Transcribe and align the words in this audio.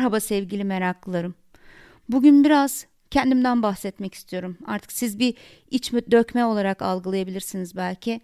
Merhaba 0.00 0.20
sevgili 0.20 0.64
meraklılarım. 0.64 1.34
Bugün 2.08 2.44
biraz 2.44 2.86
kendimden 3.10 3.62
bahsetmek 3.62 4.14
istiyorum. 4.14 4.58
Artık 4.66 4.92
siz 4.92 5.18
bir 5.18 5.34
iç 5.70 5.92
dökme 5.92 6.44
olarak 6.44 6.82
algılayabilirsiniz 6.82 7.76
belki. 7.76 8.20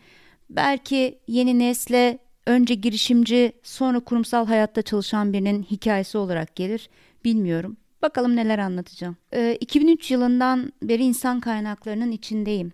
Belki 0.50 1.18
yeni 1.28 1.58
nesle 1.58 2.18
önce 2.46 2.74
girişimci 2.74 3.52
sonra 3.62 4.00
kurumsal 4.00 4.46
hayatta 4.46 4.82
çalışan 4.82 5.32
birinin 5.32 5.62
hikayesi 5.62 6.18
olarak 6.18 6.56
gelir. 6.56 6.90
Bilmiyorum. 7.24 7.76
Bakalım 8.02 8.36
neler 8.36 8.58
anlatacağım. 8.58 9.16
Ee, 9.32 9.56
2003 9.60 10.10
yılından 10.10 10.72
beri 10.82 11.04
insan 11.04 11.40
kaynaklarının 11.40 12.10
içindeyim. 12.10 12.72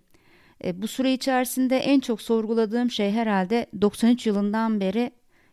Ee, 0.65 0.83
bu 0.83 0.89
süre 0.89 1.13
içerisinde 1.13 1.77
en 1.79 2.01
çok 2.01 2.23
sorguladığım 2.23 2.91
şey 2.91 3.11
herhalde 3.11 3.67
93 3.81 4.27
yılından 4.27 4.81
beri 4.81 5.11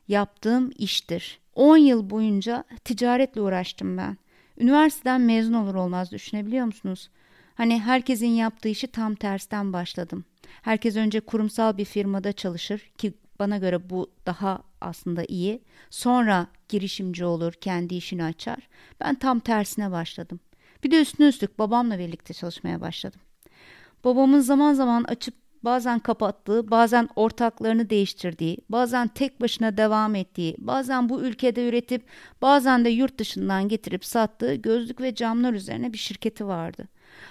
yaptığım 0.10 0.72
iştir. 0.78 1.40
10 1.56 1.78
yıl 1.78 2.10
boyunca 2.10 2.64
ticaretle 2.86 3.42
uğraştım 3.42 3.98
ben. 3.98 4.18
Üniversiteden 4.58 5.22
mezun 5.22 5.54
olur 5.54 5.76
olmaz 5.76 6.12
düşünebiliyor 6.12 6.66
musunuz? 6.66 7.10
Hani 7.56 7.82
herkesin 7.82 8.28
yaptığı 8.28 8.70
işi 8.70 8.88
tam 8.88 9.16
tersten 9.16 9.74
başladım. 9.74 10.26
Herkes 10.62 10.96
önce 10.96 11.20
kurumsal 11.20 11.78
bir 11.78 11.86
firmada 11.86 12.34
çalışır 12.34 12.92
ki 12.98 13.14
bana 13.40 13.58
göre 13.58 13.90
bu 13.90 14.12
daha 14.26 14.64
aslında 14.82 15.24
iyi. 15.28 15.62
Sonra 15.90 16.48
girişimci 16.70 17.26
olur, 17.26 17.54
kendi 17.54 17.96
işini 17.96 18.24
açar. 18.24 18.70
Ben 19.00 19.16
tam 19.16 19.40
tersine 19.40 19.92
başladım. 19.92 20.40
Bir 20.84 20.92
de 20.92 21.02
üstüne 21.02 21.28
üstlük 21.28 21.60
babamla 21.60 22.00
birlikte 22.00 22.34
çalışmaya 22.34 22.82
başladım. 22.82 23.22
Babamın 24.04 24.40
zaman 24.40 24.74
zaman 24.74 25.04
açıp 25.04 25.34
bazen 25.64 26.00
kapattığı, 26.00 26.72
bazen 26.72 27.10
ortaklarını 27.16 27.90
değiştirdiği, 27.90 28.58
bazen 28.70 29.08
tek 29.08 29.42
başına 29.42 29.78
devam 29.78 30.16
ettiği, 30.16 30.56
bazen 30.58 31.10
bu 31.10 31.22
ülkede 31.22 31.70
üretip 31.70 32.04
bazen 32.42 32.86
de 32.86 32.90
yurt 32.90 33.18
dışından 33.18 33.68
getirip 33.68 34.06
sattığı 34.06 34.54
gözlük 34.54 35.02
ve 35.02 35.16
camlar 35.16 35.54
üzerine 35.54 35.94
bir 35.94 35.98
şirketi 35.98 36.48
vardı. 36.48 36.88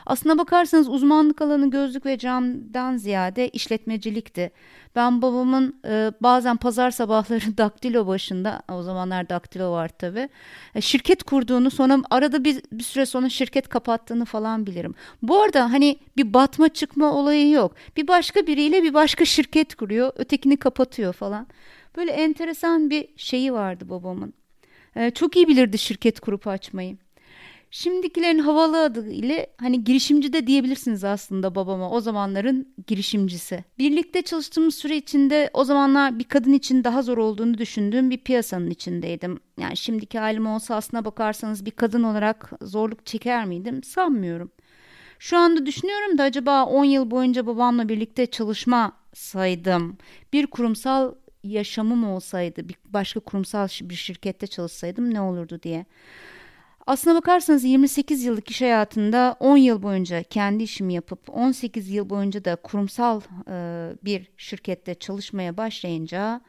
Aslına 0.09 0.39
bakarsanız 0.39 0.89
uzmanlık 0.89 1.43
alanı 1.43 1.71
gözlük 1.71 2.07
ve 2.07 2.19
camdan 2.19 2.97
ziyade 2.97 3.49
işletmecilikti. 3.49 4.51
Ben 4.97 5.23
babamın 5.23 5.81
e, 5.85 6.13
bazen 6.21 6.57
pazar 6.57 6.91
sabahları 6.91 7.57
daktilo 7.59 8.07
başında, 8.07 8.63
o 8.73 8.83
zamanlar 8.83 9.29
daktilo 9.29 9.73
var 9.73 9.89
tabi, 9.89 10.29
e, 10.75 10.81
şirket 10.81 11.23
kurduğunu 11.23 11.71
sonra 11.71 11.99
arada 12.11 12.45
bir, 12.45 12.63
bir 12.73 12.85
süre 12.85 13.07
sonra 13.07 13.29
şirket 13.29 13.69
kapattığını 13.69 14.25
falan 14.25 14.67
bilirim. 14.67 14.95
Bu 15.23 15.43
arada 15.43 15.73
hani 15.73 15.99
bir 16.17 16.35
batma 16.35 16.69
çıkma 16.69 17.13
olayı 17.13 17.51
yok. 17.51 17.75
Bir 17.97 18.09
başka 18.09 18.47
biriyle 18.47 18.83
bir 18.83 18.95
başka 18.95 19.25
şirket 19.25 19.75
kuruyor, 19.75 20.13
ötekini 20.17 20.57
kapatıyor 20.57 21.13
falan. 21.13 21.47
Böyle 21.97 22.13
enteresan 22.13 22.91
bir 22.91 23.09
şeyi 23.17 23.53
vardı 23.53 23.89
babamın. 23.89 24.35
E, 24.97 25.11
çok 25.11 25.37
iyi 25.37 25.49
bilirdi 25.49 25.79
şirket 25.79 26.21
kurup 26.21 26.47
açmayı. 26.47 26.97
Şimdikilerin 27.71 28.39
havalı 28.39 28.83
adı 28.83 29.11
ile 29.11 29.47
hani 29.57 29.85
girişimci 29.85 30.33
de 30.33 30.47
diyebilirsiniz 30.47 31.05
aslında 31.05 31.55
babama 31.55 31.91
o 31.91 32.01
zamanların 32.01 32.75
girişimcisi. 32.87 33.65
Birlikte 33.79 34.23
çalıştığımız 34.23 34.75
süre 34.75 34.97
içinde 34.97 35.51
o 35.55 35.65
zamanlar 35.65 36.19
bir 36.19 36.25
kadın 36.25 36.53
için 36.53 36.85
daha 36.85 37.03
zor 37.03 37.19
olduğunu 37.19 37.59
düşündüğüm 37.59 38.11
bir 38.11 38.19
piyasanın 38.19 38.71
içindeydim. 38.71 39.41
Yani 39.61 39.77
şimdiki 39.77 40.19
halim 40.19 40.47
olsa 40.47 40.75
aslına 40.75 41.05
bakarsanız 41.05 41.67
bir 41.67 41.71
kadın 41.71 42.03
olarak 42.03 42.51
zorluk 42.63 43.07
çeker 43.07 43.45
miydim 43.45 43.83
sanmıyorum. 43.83 44.51
Şu 45.19 45.37
anda 45.37 45.67
düşünüyorum 45.67 46.19
da 46.19 46.23
acaba 46.23 46.65
10 46.65 46.85
yıl 46.85 47.11
boyunca 47.11 47.47
babamla 47.47 47.89
birlikte 47.89 48.27
çalışmasaydım 48.27 49.99
bir 50.33 50.47
kurumsal 50.47 51.15
yaşamım 51.45 52.09
olsaydı 52.09 52.69
bir 52.69 52.77
başka 52.85 53.21
kurumsal 53.21 53.69
bir 53.81 53.95
şirkette 53.95 54.47
çalışsaydım 54.47 55.15
ne 55.15 55.21
olurdu 55.21 55.61
diye. 55.63 55.87
Aslına 56.89 57.15
bakarsanız 57.15 57.65
28 57.65 58.25
yıllık 58.25 58.51
iş 58.51 58.61
hayatında 58.61 59.37
10 59.41 59.57
yıl 59.57 59.83
boyunca 59.83 60.23
kendi 60.23 60.63
işimi 60.63 60.95
yapıp 60.95 61.29
18 61.29 61.91
yıl 61.91 62.11
boyunca 62.11 62.45
da 62.45 62.57
kurumsal 62.57 63.21
e, 63.51 63.91
bir 64.05 64.29
şirkette 64.37 64.95
çalışmaya 64.95 65.57
başlayınca 65.57 66.41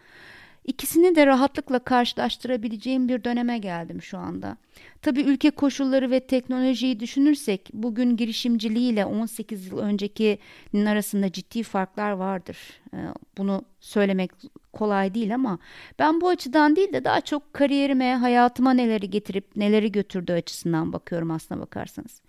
ikisini 0.66 1.16
de 1.16 1.26
rahatlıkla 1.26 1.80
karşılaştırabileceğim 1.80 3.10
bir 3.10 3.24
döneme 3.24 3.58
geldim 3.58 4.02
şu 4.02 4.18
anda. 4.18 4.58
Tabii 5.02 5.22
ülke 5.22 5.50
koşulları 5.50 6.12
ve 6.12 6.20
teknolojiyi 6.20 7.00
düşünürsek 7.00 7.70
bugün 7.74 8.18
girişimciliğiyle 8.18 9.06
18 9.06 9.68
yıl 9.68 9.78
öncekinin 9.78 10.86
arasında 10.86 11.32
ciddi 11.32 11.64
farklar 11.64 12.12
vardır. 12.12 12.58
Ee, 12.94 12.98
bunu 13.38 13.66
söylemek 13.80 14.32
kolay 14.74 15.14
değil 15.14 15.36
ama 15.36 15.60
ben 16.00 16.22
bu 16.22 16.30
açıdan 16.30 16.76
değil 16.76 16.94
de 16.94 17.04
daha 17.04 17.22
çok 17.22 17.54
kariyerime, 17.54 18.16
hayatıma 18.16 18.74
neleri 18.74 19.10
getirip 19.10 19.56
neleri 19.56 19.92
götürdüğü 19.92 20.34
açısından 20.34 20.94
bakıyorum 20.94 21.32
aslına 21.32 21.62
bakarsanız. 21.62 22.22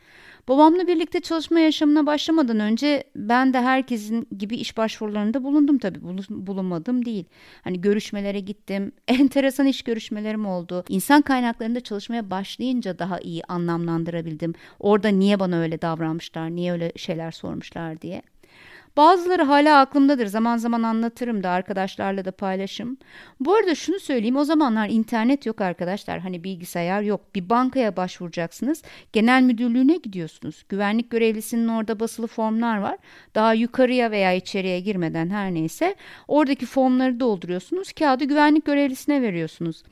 Babamla 0.49 0.87
birlikte 0.87 1.21
çalışma 1.21 1.61
yaşamına 1.61 2.07
başlamadan 2.07 2.61
önce 2.61 3.05
ben 3.17 3.53
de 3.53 3.61
herkesin 3.61 4.29
gibi 4.39 4.57
iş 4.57 4.77
başvurularında 4.77 5.45
bulundum 5.45 5.79
tabii. 5.79 6.03
Bulunmadım 6.29 7.05
değil. 7.05 7.25
Hani 7.65 7.81
görüşmelere 7.81 8.41
gittim. 8.41 8.93
Enteresan 9.09 9.67
iş 9.67 9.83
görüşmelerim 9.83 10.47
oldu. 10.47 10.85
İnsan 10.89 11.23
kaynaklarında 11.23 11.81
çalışmaya 11.81 12.31
başlayınca 12.31 12.99
daha 12.99 13.21
iyi 13.21 13.45
anlamlandırabildim. 13.45 14.55
Orada 14.79 15.09
niye 15.09 15.41
bana 15.41 15.57
öyle 15.61 15.83
davranmışlar, 15.83 16.51
niye 16.51 16.73
öyle 16.73 16.93
şeyler 16.97 17.31
sormuşlar 17.31 18.01
diye. 18.01 18.23
Bazıları 18.97 19.43
hala 19.43 19.81
aklımdadır. 19.81 20.27
Zaman 20.27 20.57
zaman 20.57 20.83
anlatırım 20.83 21.43
da 21.43 21.51
arkadaşlarla 21.51 22.25
da 22.25 22.33
paylaşım. 22.33 22.97
Bu 23.41 23.55
arada 23.55 23.75
şunu 23.75 24.01
söyleyeyim. 24.01 24.37
O 24.37 24.45
zamanlar 24.45 24.89
internet 24.89 25.47
yok 25.47 25.61
arkadaşlar. 25.61 26.21
Hani 26.21 26.45
bilgisayar 26.45 27.03
yok. 27.03 27.35
Bir 27.35 27.51
bankaya 27.51 27.97
başvuracaksınız. 27.97 28.83
Genel 29.13 29.43
müdürlüğüne 29.43 29.97
gidiyorsunuz. 29.97 30.65
Güvenlik 30.69 31.11
görevlisinin 31.11 31.69
orada 31.69 32.01
basılı 32.01 32.27
formlar 32.27 32.79
var. 32.79 32.97
Daha 33.35 33.55
yukarıya 33.55 34.11
veya 34.11 34.33
içeriye 34.33 34.81
girmeden 34.81 35.31
her 35.31 35.55
neyse 35.55 35.95
oradaki 36.29 36.67
formları 36.67 37.21
dolduruyorsunuz. 37.21 37.93
Kağıdı 37.93 38.25
güvenlik 38.25 38.65
görevlisine 38.65 39.23
veriyorsunuz. 39.23 39.83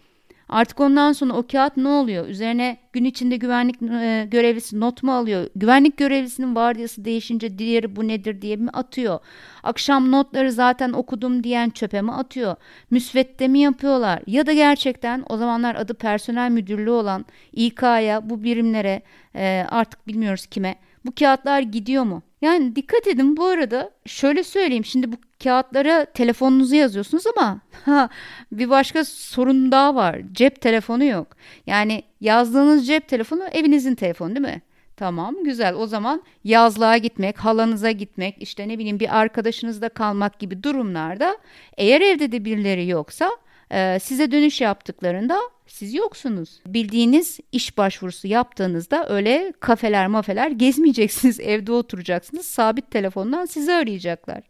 Artık 0.48 0.80
ondan 0.80 1.12
sonra 1.12 1.32
o 1.32 1.46
kağıt 1.46 1.76
ne 1.76 1.88
oluyor? 1.88 2.28
Üzerine 2.28 2.78
gün 2.92 3.04
içinde 3.04 3.36
güvenlik 3.36 3.82
e, 3.82 4.28
görevlisi 4.30 4.80
not 4.80 5.02
mu 5.02 5.12
alıyor? 5.12 5.46
Güvenlik 5.56 5.96
görevlisinin 5.96 6.54
vardiyası 6.54 7.04
değişince 7.04 7.58
diğeri 7.58 7.96
bu 7.96 8.08
nedir 8.08 8.42
diye 8.42 8.56
mi 8.56 8.70
atıyor? 8.72 9.18
Akşam 9.62 10.12
notları 10.12 10.52
zaten 10.52 10.92
okudum 10.92 11.44
diyen 11.44 11.70
çöpe 11.70 12.02
mi 12.02 12.12
atıyor? 12.12 12.56
Müsvedde 12.90 13.48
mi 13.48 13.58
yapıyorlar? 13.58 14.22
Ya 14.26 14.46
da 14.46 14.52
gerçekten 14.52 15.24
o 15.28 15.36
zamanlar 15.36 15.74
adı 15.74 15.94
personel 15.94 16.50
müdürlüğü 16.50 16.90
olan 16.90 17.26
İK'ya 17.52 18.30
bu 18.30 18.42
birimlere 18.44 19.02
e, 19.34 19.66
artık 19.70 20.06
bilmiyoruz 20.06 20.46
kime 20.46 20.76
bu 21.04 21.14
kağıtlar 21.14 21.60
gidiyor 21.60 22.04
mu? 22.04 22.22
Yani 22.42 22.76
dikkat 22.76 23.06
edin 23.06 23.36
bu 23.36 23.44
arada 23.44 23.90
şöyle 24.06 24.44
söyleyeyim 24.44 24.84
şimdi 24.84 25.12
bu 25.12 25.16
kağıtlara 25.44 26.04
telefonunuzu 26.04 26.74
yazıyorsunuz 26.74 27.24
ama 27.26 27.60
bir 28.52 28.70
başka 28.70 29.04
sorun 29.04 29.72
daha 29.72 29.94
var. 29.94 30.20
Cep 30.32 30.60
telefonu 30.60 31.04
yok. 31.04 31.36
Yani 31.66 32.02
yazdığınız 32.20 32.86
cep 32.86 33.08
telefonu 33.08 33.44
evinizin 33.52 33.94
telefonu 33.94 34.30
değil 34.36 34.46
mi? 34.54 34.62
Tamam 34.96 35.44
güzel 35.44 35.74
o 35.74 35.86
zaman 35.86 36.22
yazlığa 36.44 36.96
gitmek, 36.96 37.38
halanıza 37.38 37.90
gitmek, 37.90 38.36
işte 38.40 38.68
ne 38.68 38.78
bileyim 38.78 39.00
bir 39.00 39.18
arkadaşınızda 39.18 39.88
kalmak 39.88 40.38
gibi 40.38 40.62
durumlarda 40.62 41.38
eğer 41.76 42.00
evde 42.00 42.32
de 42.32 42.44
birileri 42.44 42.88
yoksa 42.88 43.30
e, 43.72 43.98
size 43.98 44.32
dönüş 44.32 44.60
yaptıklarında 44.60 45.38
siz 45.66 45.94
yoksunuz. 45.94 46.60
Bildiğiniz 46.66 47.40
iş 47.52 47.78
başvurusu 47.78 48.28
yaptığınızda 48.28 49.08
öyle 49.08 49.52
kafeler 49.60 50.06
mafeler 50.06 50.50
gezmeyeceksiniz. 50.50 51.40
Evde 51.48 51.72
oturacaksınız. 51.72 52.46
Sabit 52.46 52.90
telefondan 52.90 53.46
sizi 53.46 53.72
arayacaklar. 53.72 54.42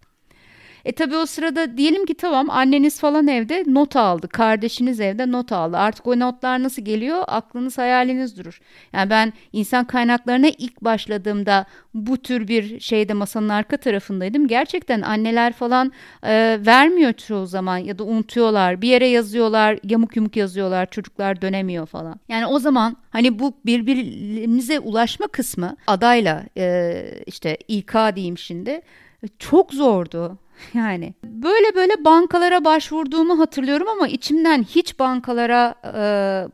E 0.85 0.93
tabi 0.93 1.17
o 1.17 1.27
sırada 1.27 1.77
diyelim 1.77 2.07
ki 2.07 2.15
tamam 2.15 2.51
anneniz 2.51 3.01
falan 3.01 3.29
evde 3.29 3.65
not 3.67 3.97
aldı. 3.97 4.29
Kardeşiniz 4.29 5.01
evde 5.01 5.33
not 5.33 5.53
aldı. 5.53 5.77
Artık 5.77 6.07
o 6.07 6.19
notlar 6.19 6.63
nasıl 6.63 6.83
geliyor? 6.83 7.25
Aklınız 7.27 7.79
hayaliniz 7.79 8.39
durur. 8.39 8.61
Yani 8.93 9.11
ben 9.11 9.33
insan 9.53 9.85
kaynaklarına 9.85 10.49
ilk 10.49 10.85
başladığımda 10.85 11.67
bu 11.95 12.17
tür 12.17 12.49
bir 12.49 12.81
şeyde 12.81 13.13
masanın 13.13 13.49
arka 13.49 13.77
tarafındaydım. 13.77 14.49
Gerçekten 14.49 15.01
anneler 15.01 15.53
falan 15.53 15.93
e, 16.23 16.59
vermiyor 16.67 17.13
çoğu 17.13 17.47
zaman 17.47 17.79
ya 17.79 17.99
da 17.99 18.05
unutuyorlar. 18.05 18.83
Bir 18.83 18.89
yere 18.89 19.07
yazıyorlar, 19.07 19.79
yamuk 19.85 20.17
yumuk 20.17 20.37
yazıyorlar. 20.37 20.91
Çocuklar 20.91 21.43
dönemiyor 21.43 21.87
falan. 21.87 22.21
Yani 22.29 22.47
o 22.47 22.59
zaman 22.59 22.97
hani 23.11 23.39
bu 23.39 23.53
birbirimize 23.67 24.79
ulaşma 24.79 25.27
kısmı 25.27 25.77
adayla 25.87 26.45
e, 26.57 27.05
işte 27.27 27.59
İK 27.69 27.95
diyeyim 28.15 28.39
şimdi 28.39 28.81
çok 29.39 29.73
zordu. 29.73 30.39
Yani 30.75 31.15
böyle 31.25 31.75
böyle 31.75 32.05
bankalara 32.05 32.65
başvurduğumu 32.65 33.39
hatırlıyorum 33.39 33.89
ama 33.89 34.09
içimden 34.09 34.63
hiç 34.63 34.99
bankalara 34.99 35.75
e, 35.85 36.01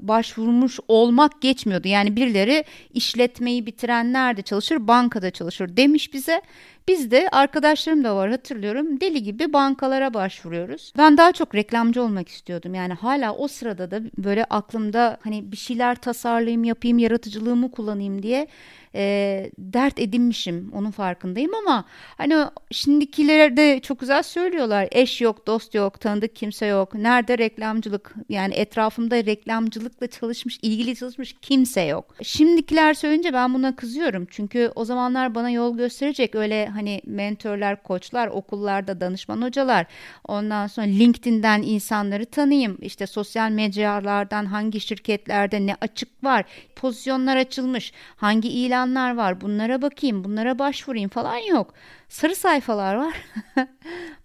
başvurmuş 0.08 0.80
olmak 0.88 1.42
geçmiyordu. 1.42 1.88
Yani 1.88 2.16
birileri 2.16 2.64
işletmeyi 2.94 3.66
bitiren 3.66 4.12
nerede 4.12 4.42
çalışır? 4.42 4.88
Bankada 4.88 5.30
çalışır 5.30 5.76
demiş 5.76 6.12
bize. 6.12 6.42
Biz 6.88 7.10
de 7.10 7.28
arkadaşlarım 7.32 8.04
da 8.04 8.16
var 8.16 8.30
hatırlıyorum 8.30 9.00
deli 9.00 9.22
gibi 9.22 9.52
bankalara 9.52 10.14
başvuruyoruz. 10.14 10.92
Ben 10.98 11.16
daha 11.16 11.32
çok 11.32 11.54
reklamcı 11.54 12.02
olmak 12.02 12.28
istiyordum. 12.28 12.74
Yani 12.74 12.92
hala 12.92 13.34
o 13.34 13.48
sırada 13.48 13.90
da 13.90 14.00
böyle 14.18 14.44
aklımda 14.44 15.18
hani 15.20 15.52
bir 15.52 15.56
şeyler 15.56 15.94
tasarlayayım 15.94 16.64
yapayım 16.64 16.98
yaratıcılığımı 16.98 17.70
kullanayım 17.70 18.22
diye 18.22 18.46
e, 18.94 19.50
dert 19.58 19.98
edinmişim 19.98 20.70
onun 20.74 20.90
farkındayım 20.90 21.54
ama 21.54 21.84
hani 22.16 22.44
şimdikiler 22.70 23.56
de 23.56 23.80
çok 23.80 24.00
güzel 24.00 24.22
söylüyorlar. 24.22 24.88
Eş 24.92 25.20
yok 25.20 25.46
dost 25.46 25.74
yok 25.74 26.00
tanıdık 26.00 26.36
kimse 26.36 26.66
yok. 26.66 26.94
Nerede 26.94 27.38
reklamcılık? 27.38 28.14
Yani 28.28 28.54
etrafımda 28.54 29.16
reklamcılıkla 29.16 30.06
çalışmış 30.06 30.58
ilgili 30.62 30.96
çalışmış 30.96 31.34
kimse 31.42 31.80
yok. 31.80 32.14
Şimdikiler 32.22 32.94
söyleyince 32.94 33.32
ben 33.32 33.54
buna 33.54 33.76
kızıyorum. 33.76 34.26
Çünkü 34.30 34.72
o 34.74 34.84
zamanlar 34.84 35.34
bana 35.34 35.50
yol 35.50 35.76
gösterecek 35.76 36.34
öyle 36.34 36.66
hani 36.66 37.00
mentorlar 37.06 37.82
koçlar 37.82 38.28
okullarda 38.28 39.00
danışman 39.00 39.42
hocalar. 39.42 39.86
Ondan 40.28 40.66
sonra 40.66 40.86
LinkedIn'den 40.86 41.62
insanları 41.62 42.26
tanıyayım. 42.26 42.78
İşte 42.80 43.06
sosyal 43.06 43.50
mecralardan 43.50 44.44
hangi 44.44 44.80
şirketlerde 44.80 45.66
ne 45.66 45.76
açık 45.80 46.24
var? 46.24 46.44
Pozisyonlar 46.76 47.36
açılmış. 47.36 47.92
Hangi 48.16 48.48
ilan 48.48 48.83
ilanlar 48.84 49.16
var 49.16 49.40
bunlara 49.40 49.82
bakayım 49.82 50.24
bunlara 50.24 50.58
başvurayım 50.58 51.08
falan 51.08 51.36
yok. 51.36 51.74
Sarı 52.08 52.34
sayfalar 52.34 52.94
var. 52.94 53.14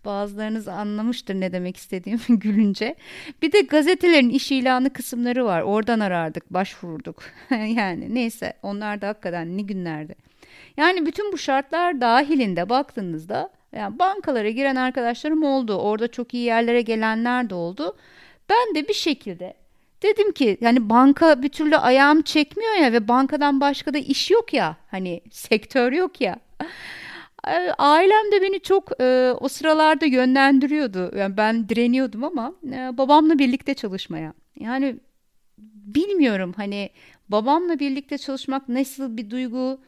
Bazılarınız 0.06 0.67
anlamıştır 0.67 1.35
ne 1.35 1.51
demek 1.51 1.77
istediğimi 1.77 2.21
gülünce. 2.29 2.95
Bir 3.41 3.51
de 3.51 3.61
gazetelerin 3.61 4.29
iş 4.29 4.51
ilanı 4.51 4.89
kısımları 4.94 5.45
var. 5.45 5.61
Oradan 5.61 6.00
arardık, 6.00 6.53
başvururduk. 6.53 7.23
yani 7.51 8.15
neyse 8.15 8.53
onlar 8.63 9.01
da 9.01 9.07
hakikaten 9.07 9.57
ne 9.57 9.61
günlerdi. 9.61 10.15
Yani 10.77 11.05
bütün 11.05 11.31
bu 11.31 11.38
şartlar 11.38 12.01
dahilinde 12.01 12.69
baktığınızda 12.69 13.50
yani 13.75 14.00
bankalara 14.00 14.50
giren 14.50 14.75
arkadaşlarım 14.75 15.44
oldu. 15.44 15.73
Orada 15.77 16.07
çok 16.07 16.33
iyi 16.33 16.44
yerlere 16.44 16.81
gelenler 16.81 17.50
de 17.50 17.55
oldu. 17.55 17.97
Ben 18.50 18.75
de 18.75 18.88
bir 18.88 18.94
şekilde 18.94 19.53
Dedim 20.04 20.31
ki 20.31 20.57
yani 20.62 20.90
banka 20.90 21.42
bir 21.42 21.50
türlü 21.50 21.78
ayağım 21.78 22.22
çekmiyor 22.22 22.74
ya 22.74 22.92
ve 22.92 23.07
bankadan 23.07 23.62
başka 23.62 23.94
da 23.94 23.98
iş 23.98 24.31
yok 24.31 24.54
ya 24.54 24.78
hani 24.92 25.22
sektör 25.31 25.92
yok 25.92 26.22
ya. 26.22 26.40
Ailem 27.78 28.31
de 28.31 28.42
beni 28.42 28.60
çok 28.60 29.01
e, 29.01 29.34
o 29.40 29.48
sıralarda 29.48 30.06
yönlendiriyordu. 30.06 31.18
Yani 31.18 31.38
ben 31.38 31.69
direniyordum 31.69 32.24
ama 32.24 32.54
e, 32.74 32.98
babamla 32.98 33.40
birlikte 33.40 33.74
çalışmaya. 33.74 34.34
Yani 34.60 34.96
bilmiyorum 35.86 36.54
hani 36.56 36.90
babamla 37.30 37.80
birlikte 37.80 38.18
çalışmak 38.18 38.69
nasıl 38.69 39.18
bir 39.18 39.30
duygu 39.30 39.80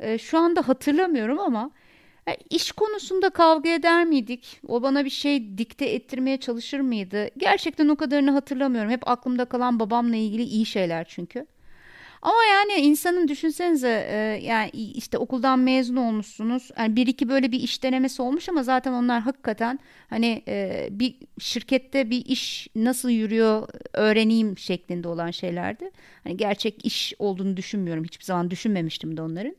e, 0.00 0.18
şu 0.18 0.38
anda 0.38 0.68
hatırlamıyorum 0.68 1.38
ama 1.38 1.70
yani 2.28 2.38
iş 2.50 2.72
konusunda 2.72 3.30
kavga 3.30 3.70
eder 3.70 4.04
miydik? 4.04 4.60
O 4.68 4.82
bana 4.82 5.04
bir 5.04 5.10
şey 5.10 5.58
dikte 5.58 5.86
ettirmeye 5.86 6.36
çalışır 6.36 6.80
mıydı? 6.80 7.28
Gerçekten 7.36 7.88
o 7.88 7.96
kadarını 7.96 8.30
hatırlamıyorum. 8.30 8.90
Hep 8.90 9.08
aklımda 9.08 9.44
kalan 9.44 9.80
babamla 9.80 10.16
ilgili 10.16 10.42
iyi 10.42 10.66
şeyler 10.66 11.04
çünkü. 11.08 11.46
Ama 12.22 12.44
yani 12.52 12.86
insanın 12.86 13.28
düşünsenize 13.28 14.06
e, 14.10 14.16
yani 14.46 14.70
işte 14.70 15.18
okuldan 15.18 15.58
mezun 15.58 15.96
olmuşsunuz. 15.96 16.70
Yani 16.78 16.96
bir 16.96 17.06
iki 17.06 17.28
böyle 17.28 17.52
bir 17.52 17.60
iş 17.60 17.82
denemesi 17.82 18.22
olmuş 18.22 18.48
ama 18.48 18.62
zaten 18.62 18.92
onlar 18.92 19.20
hakikaten 19.20 19.78
hani 20.10 20.42
e, 20.48 20.88
bir 20.90 21.14
şirkette 21.38 22.10
bir 22.10 22.24
iş 22.26 22.68
nasıl 22.76 23.10
yürüyor 23.10 23.68
öğreneyim 23.92 24.58
şeklinde 24.58 25.08
olan 25.08 25.30
şeylerdi. 25.30 25.90
Hani 26.24 26.36
gerçek 26.36 26.86
iş 26.86 27.14
olduğunu 27.18 27.56
düşünmüyorum. 27.56 28.04
Hiçbir 28.04 28.24
zaman 28.24 28.50
düşünmemiştim 28.50 29.16
de 29.16 29.22
onların. 29.22 29.56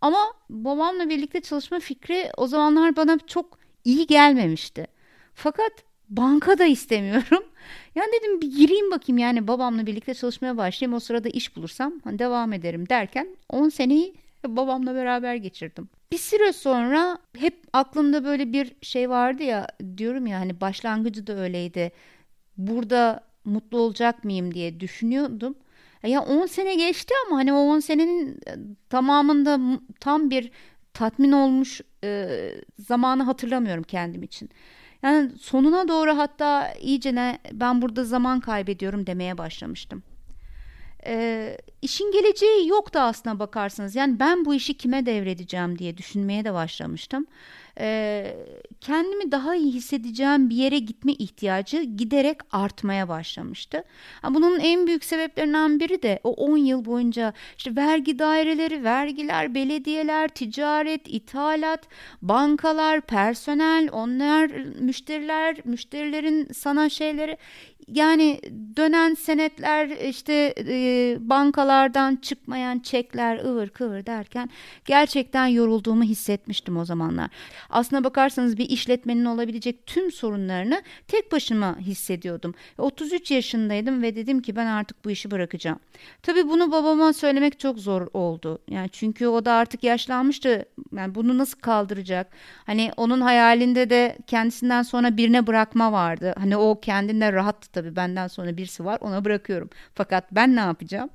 Ama 0.00 0.18
babamla 0.50 1.08
birlikte 1.08 1.40
çalışma 1.40 1.80
fikri 1.80 2.30
o 2.36 2.46
zamanlar 2.46 2.96
bana 2.96 3.18
çok 3.26 3.58
iyi 3.84 4.06
gelmemişti. 4.06 4.86
Fakat 5.34 5.72
banka 6.10 6.58
da 6.58 6.64
istemiyorum. 6.64 7.44
Yani 7.94 8.08
dedim 8.20 8.40
bir 8.40 8.56
gireyim 8.56 8.90
bakayım 8.90 9.18
yani 9.18 9.48
babamla 9.48 9.86
birlikte 9.86 10.14
çalışmaya 10.14 10.56
başlayayım. 10.56 10.96
O 10.96 11.00
sırada 11.00 11.28
iş 11.28 11.56
bulursam 11.56 11.92
hani 12.04 12.18
devam 12.18 12.52
ederim 12.52 12.88
derken 12.88 13.36
10 13.48 13.68
seneyi 13.68 14.14
babamla 14.46 14.94
beraber 14.94 15.34
geçirdim. 15.34 15.88
Bir 16.12 16.18
süre 16.18 16.52
sonra 16.52 17.18
hep 17.38 17.54
aklımda 17.72 18.24
böyle 18.24 18.52
bir 18.52 18.72
şey 18.82 19.10
vardı 19.10 19.42
ya 19.42 19.66
diyorum 19.96 20.26
ya 20.26 20.40
hani 20.40 20.60
başlangıcı 20.60 21.26
da 21.26 21.32
öyleydi. 21.32 21.92
Burada 22.56 23.20
mutlu 23.44 23.78
olacak 23.78 24.24
mıyım 24.24 24.54
diye 24.54 24.80
düşünüyordum. 24.80 25.54
Ya 26.02 26.22
10 26.22 26.46
sene 26.46 26.74
geçti 26.74 27.14
ama 27.26 27.36
hani 27.36 27.52
o 27.52 27.56
10 27.56 27.80
senenin 27.80 28.28
e, 28.46 28.56
tamamında 28.90 29.80
tam 30.00 30.30
bir 30.30 30.50
tatmin 30.94 31.32
olmuş 31.32 31.80
e, 32.04 32.28
zamanı 32.78 33.22
hatırlamıyorum 33.22 33.82
kendim 33.82 34.22
için. 34.22 34.50
Yani 35.02 35.30
sonuna 35.38 35.88
doğru 35.88 36.18
hatta 36.18 36.72
iyice 36.72 37.14
ne 37.14 37.38
ben 37.52 37.82
burada 37.82 38.04
zaman 38.04 38.40
kaybediyorum 38.40 39.06
demeye 39.06 39.38
başlamıştım. 39.38 40.02
E, 41.06 41.56
işin 41.82 42.12
geleceği 42.12 42.68
yoktu 42.68 42.98
aslına 42.98 43.38
bakarsanız. 43.38 43.96
Yani 43.96 44.20
ben 44.20 44.44
bu 44.44 44.54
işi 44.54 44.74
kime 44.74 45.06
devredeceğim 45.06 45.78
diye 45.78 45.96
düşünmeye 45.96 46.44
de 46.44 46.52
başlamıştım 46.52 47.26
e, 47.78 48.36
kendimi 48.80 49.32
daha 49.32 49.56
iyi 49.56 49.72
hissedeceğim 49.72 50.50
bir 50.50 50.56
yere 50.56 50.78
gitme 50.78 51.12
ihtiyacı 51.12 51.82
giderek 51.82 52.38
artmaya 52.52 53.08
başlamıştı. 53.08 53.84
Bunun 54.30 54.60
en 54.60 54.86
büyük 54.86 55.04
sebeplerinden 55.04 55.80
biri 55.80 56.02
de 56.02 56.20
o 56.24 56.30
10 56.32 56.56
yıl 56.56 56.84
boyunca 56.84 57.32
işte 57.58 57.76
vergi 57.76 58.18
daireleri, 58.18 58.84
vergiler, 58.84 59.54
belediyeler, 59.54 60.28
ticaret, 60.28 61.02
ithalat, 61.06 61.88
bankalar, 62.22 63.00
personel, 63.00 63.88
onlar 63.92 64.50
müşteriler, 64.80 65.56
müşterilerin 65.64 66.48
sana 66.52 66.88
şeyleri 66.88 67.36
yani 67.88 68.40
dönen 68.76 69.14
senetler 69.14 69.88
işte 69.88 70.54
e, 70.58 71.16
bankalardan 71.20 72.16
çıkmayan 72.16 72.78
çekler 72.78 73.44
ıvır 73.44 73.68
kıvır 73.68 74.06
derken 74.06 74.50
gerçekten 74.84 75.46
yorulduğumu 75.46 76.02
hissetmiştim 76.02 76.76
o 76.76 76.84
zamanlar. 76.84 77.30
Aslına 77.70 78.04
bakarsanız 78.04 78.58
bir 78.58 78.68
işletmenin 78.68 79.24
olabilecek 79.24 79.86
tüm 79.86 80.12
sorunlarını 80.12 80.82
tek 81.08 81.32
başıma 81.32 81.78
hissediyordum. 81.78 82.54
33 82.78 83.30
yaşındaydım 83.30 84.02
ve 84.02 84.16
dedim 84.16 84.42
ki 84.42 84.56
ben 84.56 84.66
artık 84.66 85.04
bu 85.04 85.10
işi 85.10 85.30
bırakacağım. 85.30 85.78
Tabii 86.22 86.48
bunu 86.48 86.72
babama 86.72 87.12
söylemek 87.12 87.58
çok 87.58 87.78
zor 87.78 88.08
oldu. 88.12 88.58
Yani 88.68 88.88
çünkü 88.92 89.26
o 89.26 89.44
da 89.44 89.52
artık 89.52 89.84
yaşlanmıştı. 89.84 90.64
Yani 90.96 91.14
bunu 91.14 91.38
nasıl 91.38 91.60
kaldıracak? 91.60 92.30
Hani 92.66 92.90
onun 92.96 93.20
hayalinde 93.20 93.90
de 93.90 94.18
kendisinden 94.26 94.82
sonra 94.82 95.16
birine 95.16 95.46
bırakma 95.46 95.92
vardı. 95.92 96.34
Hani 96.38 96.56
o 96.56 96.80
kendinde 96.80 97.32
rahattı 97.32 97.72
tabii 97.72 97.96
benden 97.96 98.28
sonra 98.28 98.56
birisi 98.56 98.84
var 98.84 98.98
ona 99.00 99.24
bırakıyorum. 99.24 99.70
Fakat 99.94 100.24
ben 100.32 100.56
ne 100.56 100.60
yapacağım? 100.60 101.10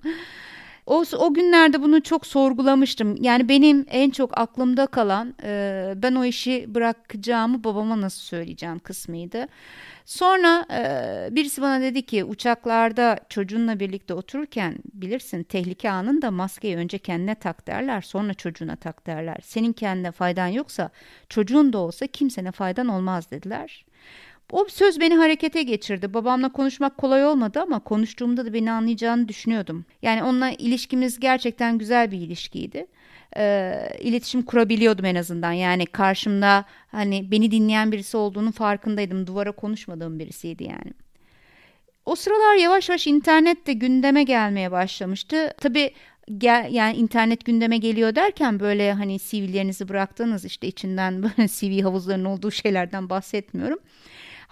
O, 0.85 1.03
o 1.17 1.33
günlerde 1.33 1.81
bunu 1.81 2.03
çok 2.03 2.25
sorgulamıştım. 2.27 3.15
Yani 3.21 3.49
benim 3.49 3.85
en 3.89 4.09
çok 4.09 4.37
aklımda 4.37 4.87
kalan 4.87 5.35
e, 5.43 5.93
ben 5.95 6.15
o 6.15 6.25
işi 6.25 6.65
bırakacağımı 6.75 7.63
babama 7.63 8.01
nasıl 8.01 8.21
söyleyeceğim 8.21 8.79
kısmıydı. 8.79 9.47
Sonra 10.05 10.65
e, 10.71 11.35
birisi 11.35 11.61
bana 11.61 11.81
dedi 11.81 12.05
ki 12.05 12.23
uçaklarda 12.23 13.19
çocuğunla 13.29 13.79
birlikte 13.79 14.13
otururken 14.13 14.75
bilirsin 14.93 15.43
tehlike 15.43 15.91
anında 15.91 16.31
maskeyi 16.31 16.77
önce 16.77 16.97
kendine 16.97 17.35
tak 17.35 17.67
derler 17.67 18.01
sonra 18.01 18.33
çocuğuna 18.33 18.75
tak 18.75 19.07
derler. 19.07 19.37
Senin 19.43 19.73
kendine 19.73 20.11
faydan 20.11 20.47
yoksa 20.47 20.89
çocuğun 21.29 21.73
da 21.73 21.77
olsa 21.77 22.07
kimsene 22.07 22.51
faydan 22.51 22.87
olmaz 22.87 23.31
dediler. 23.31 23.85
O 24.53 24.65
söz 24.69 24.99
beni 24.99 25.15
harekete 25.15 25.63
geçirdi. 25.63 26.13
Babamla 26.13 26.51
konuşmak 26.51 26.97
kolay 26.97 27.25
olmadı 27.25 27.59
ama 27.61 27.79
konuştuğumda 27.79 28.45
da 28.45 28.53
beni 28.53 28.71
anlayacağını 28.71 29.27
düşünüyordum. 29.27 29.85
Yani 30.01 30.23
onunla 30.23 30.51
ilişkimiz 30.51 31.19
gerçekten 31.19 31.77
güzel 31.77 32.11
bir 32.11 32.17
ilişkiydi. 32.17 32.85
Ee, 33.37 33.89
iletişim 34.01 34.41
kurabiliyordum 34.41 35.05
en 35.05 35.15
azından. 35.15 35.51
Yani 35.51 35.85
karşımda 35.85 36.65
hani 36.87 37.31
beni 37.31 37.51
dinleyen 37.51 37.91
birisi 37.91 38.17
olduğunu 38.17 38.51
farkındaydım. 38.51 39.27
Duvara 39.27 39.51
konuşmadığım 39.51 40.19
birisiydi 40.19 40.63
yani. 40.63 40.93
O 42.05 42.15
sıralar 42.15 42.55
yavaş 42.55 42.89
yavaş 42.89 43.07
internet 43.07 43.67
de 43.67 43.73
gündeme 43.73 44.23
gelmeye 44.23 44.71
başlamıştı. 44.71 45.53
Tabii 45.61 45.91
gel, 46.37 46.67
yani 46.71 46.97
internet 46.97 47.45
gündeme 47.45 47.77
geliyor 47.77 48.15
derken 48.15 48.59
böyle 48.59 48.93
hani 48.93 49.19
CV'lerinizi 49.19 49.89
bıraktığınız 49.89 50.45
işte 50.45 50.67
içinden 50.67 51.23
böyle 51.23 51.47
CV 51.47 51.83
havuzlarının 51.83 52.25
olduğu 52.25 52.51
şeylerden 52.51 53.09
bahsetmiyorum. 53.09 53.79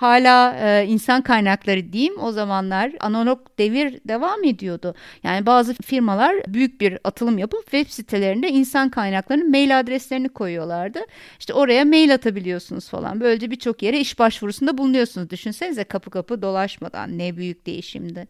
Hala 0.02 0.56
e, 0.56 0.86
insan 0.88 1.22
kaynakları 1.22 1.94
diyeyim 1.94 2.20
o 2.20 2.32
zamanlar 2.32 2.92
analog 3.00 3.40
devir 3.60 4.00
devam 4.06 4.44
ediyordu. 4.44 4.96
Yani 5.24 5.46
bazı 5.46 5.74
firmalar 5.74 6.36
büyük 6.48 6.82
bir 6.82 7.00
atılım 7.04 7.38
yapıp 7.38 7.62
web 7.72 7.88
sitelerinde 7.90 8.50
insan 8.50 8.90
kaynaklarının 8.90 9.50
mail 9.50 9.80
adreslerini 9.80 10.30
koyuyorlardı. 10.30 11.00
İşte 11.40 11.54
oraya 11.54 11.86
mail 11.86 12.14
atabiliyorsunuz 12.14 12.90
falan. 12.90 13.22
Böylece 13.22 13.52
birçok 13.52 13.84
yere 13.84 14.00
iş 14.00 14.20
başvurusunda 14.20 14.78
bulunuyorsunuz. 14.78 15.30
Düşünsenize 15.30 15.84
kapı 15.84 16.10
kapı 16.10 16.42
dolaşmadan 16.42 17.18
ne 17.18 17.38
büyük 17.38 17.66
değişimdi. 17.66 18.28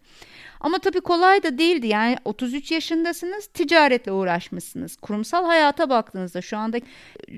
Ama 0.62 0.80
tabii 0.80 1.02
kolay 1.02 1.44
da 1.44 1.58
değildi. 1.58 1.88
Yani 1.88 2.18
33 2.26 2.72
yaşındasınız, 2.72 3.48
ticaretle 3.48 4.12
uğraşmışsınız. 4.12 4.96
Kurumsal 4.96 5.46
hayata 5.46 5.90
baktığınızda 5.90 6.42
şu 6.42 6.58
anda 6.58 6.78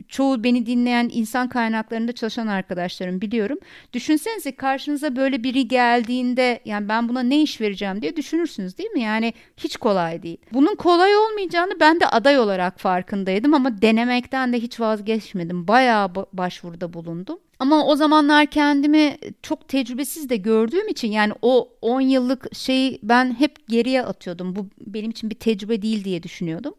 çoğu 0.07 0.43
beni 0.43 0.65
dinleyen 0.65 1.09
insan 1.13 1.49
kaynaklarında 1.49 2.11
çalışan 2.11 2.47
arkadaşlarım 2.47 3.21
biliyorum. 3.21 3.57
Düşünsenize 3.93 4.55
karşınıza 4.55 5.15
böyle 5.15 5.43
biri 5.43 5.67
geldiğinde 5.67 6.59
yani 6.65 6.89
ben 6.89 7.09
buna 7.09 7.23
ne 7.23 7.41
iş 7.41 7.61
vereceğim 7.61 8.01
diye 8.01 8.15
düşünürsünüz 8.15 8.77
değil 8.77 8.91
mi? 8.91 9.01
Yani 9.01 9.33
hiç 9.57 9.77
kolay 9.77 10.23
değil. 10.23 10.37
Bunun 10.53 10.75
kolay 10.75 11.17
olmayacağını 11.17 11.79
ben 11.79 11.99
de 11.99 12.07
aday 12.07 12.39
olarak 12.39 12.79
farkındaydım 12.79 13.53
ama 13.53 13.81
denemekten 13.81 14.53
de 14.53 14.59
hiç 14.59 14.79
vazgeçmedim. 14.79 15.67
Bayağı 15.67 16.15
başvuruda 16.33 16.93
bulundum. 16.93 17.39
Ama 17.59 17.85
o 17.85 17.95
zamanlar 17.95 18.45
kendimi 18.45 19.17
çok 19.41 19.67
tecrübesiz 19.67 20.29
de 20.29 20.35
gördüğüm 20.35 20.87
için 20.87 21.11
yani 21.11 21.33
o 21.41 21.69
10 21.81 22.01
yıllık 22.01 22.55
şeyi 22.55 22.99
ben 23.03 23.39
hep 23.39 23.67
geriye 23.67 24.03
atıyordum. 24.03 24.55
Bu 24.55 24.67
benim 24.87 25.11
için 25.11 25.29
bir 25.29 25.35
tecrübe 25.35 25.81
değil 25.81 26.03
diye 26.03 26.23
düşünüyordum. 26.23 26.73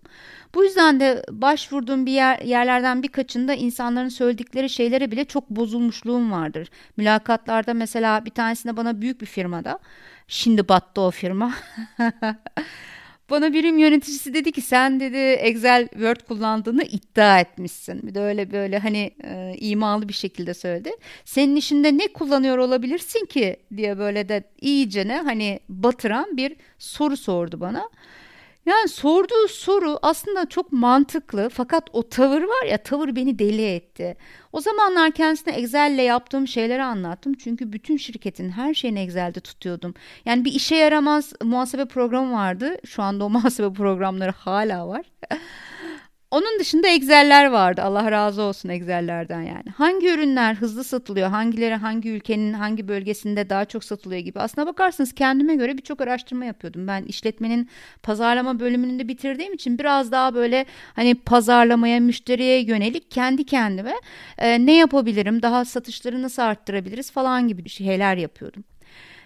Bu 0.54 0.64
yüzden 0.64 1.00
de 1.00 1.24
başvurduğum 1.30 2.06
bir 2.06 2.12
yer, 2.12 2.38
yerlerden 2.40 3.02
birkaçında 3.02 3.54
insanların 3.54 4.08
söyledikleri 4.08 4.70
şeylere 4.70 5.10
bile 5.10 5.24
çok 5.24 5.50
bozulmuşluğum 5.50 6.32
vardır. 6.32 6.68
Mülakatlarda 6.96 7.74
mesela 7.74 8.24
bir 8.24 8.30
tanesinde 8.30 8.76
bana 8.76 9.00
büyük 9.00 9.20
bir 9.20 9.26
firmada 9.26 9.78
şimdi 10.28 10.68
battı 10.68 11.00
o 11.00 11.10
firma. 11.10 11.54
Bana 13.30 13.52
birim 13.52 13.78
yöneticisi 13.78 14.34
dedi 14.34 14.52
ki 14.52 14.60
sen 14.60 15.00
dedi 15.00 15.16
Excel 15.16 15.88
Word 15.88 16.20
kullandığını 16.28 16.82
iddia 16.84 17.40
etmişsin. 17.40 18.06
Bir 18.06 18.14
de 18.14 18.20
öyle 18.20 18.52
böyle 18.52 18.78
hani 18.78 19.10
e, 19.24 19.54
imalı 19.58 20.08
bir 20.08 20.12
şekilde 20.12 20.54
söyledi. 20.54 20.90
Senin 21.24 21.56
işinde 21.56 21.98
ne 21.98 22.08
kullanıyor 22.08 22.58
olabilirsin 22.58 23.26
ki 23.26 23.56
diye 23.76 23.98
böyle 23.98 24.28
de 24.28 24.44
iyice 24.60 25.08
ne 25.08 25.16
hani 25.16 25.60
batıran 25.68 26.36
bir 26.36 26.56
soru 26.78 27.16
sordu 27.16 27.60
bana. 27.60 27.90
Yani 28.66 28.88
sorduğu 28.88 29.48
soru 29.48 29.98
aslında 30.02 30.48
çok 30.48 30.72
mantıklı 30.72 31.48
fakat 31.48 31.88
o 31.92 32.08
tavır 32.08 32.42
var 32.42 32.66
ya 32.70 32.78
tavır 32.82 33.16
beni 33.16 33.38
deli 33.38 33.66
etti. 33.74 34.16
O 34.52 34.60
zamanlar 34.60 35.10
kendisine 35.10 35.54
Excel'le 35.54 36.02
yaptığım 36.02 36.48
şeyleri 36.48 36.82
anlattım. 36.82 37.34
Çünkü 37.34 37.72
bütün 37.72 37.96
şirketin 37.96 38.50
her 38.50 38.74
şeyini 38.74 39.00
Excel'de 39.00 39.40
tutuyordum. 39.40 39.94
Yani 40.24 40.44
bir 40.44 40.52
işe 40.52 40.76
yaramaz 40.76 41.32
muhasebe 41.42 41.84
programı 41.84 42.32
vardı. 42.32 42.76
Şu 42.86 43.02
anda 43.02 43.24
o 43.24 43.30
muhasebe 43.30 43.72
programları 43.72 44.32
hala 44.32 44.88
var. 44.88 45.06
Onun 46.34 46.58
dışında 46.58 46.88
Excel'ler 46.88 47.46
vardı. 47.46 47.82
Allah 47.82 48.10
razı 48.10 48.42
olsun 48.42 48.68
Excel'lerden 48.68 49.42
yani. 49.42 49.64
Hangi 49.76 50.08
ürünler 50.08 50.54
hızlı 50.54 50.84
satılıyor, 50.84 51.28
hangileri 51.28 51.74
hangi 51.74 52.10
ülkenin 52.10 52.52
hangi 52.52 52.88
bölgesinde 52.88 53.50
daha 53.50 53.64
çok 53.64 53.84
satılıyor 53.84 54.20
gibi. 54.20 54.40
Aslına 54.40 54.66
bakarsanız 54.66 55.12
kendime 55.12 55.54
göre 55.54 55.78
birçok 55.78 56.00
araştırma 56.00 56.44
yapıyordum. 56.44 56.86
Ben 56.86 57.02
işletmenin 57.02 57.68
pazarlama 58.02 58.60
bölümünü 58.60 58.98
de 58.98 59.08
bitirdiğim 59.08 59.52
için 59.52 59.78
biraz 59.78 60.12
daha 60.12 60.34
böyle 60.34 60.66
hani 60.96 61.14
pazarlamaya, 61.14 62.00
müşteriye 62.00 62.62
yönelik 62.62 63.10
kendi 63.10 63.46
kendime 63.46 63.94
e, 64.38 64.66
ne 64.66 64.76
yapabilirim, 64.76 65.42
daha 65.42 65.64
satışları 65.64 66.22
nasıl 66.22 66.42
arttırabiliriz 66.42 67.10
falan 67.10 67.48
gibi 67.48 67.68
şeyler 67.68 68.16
yapıyordum 68.16 68.64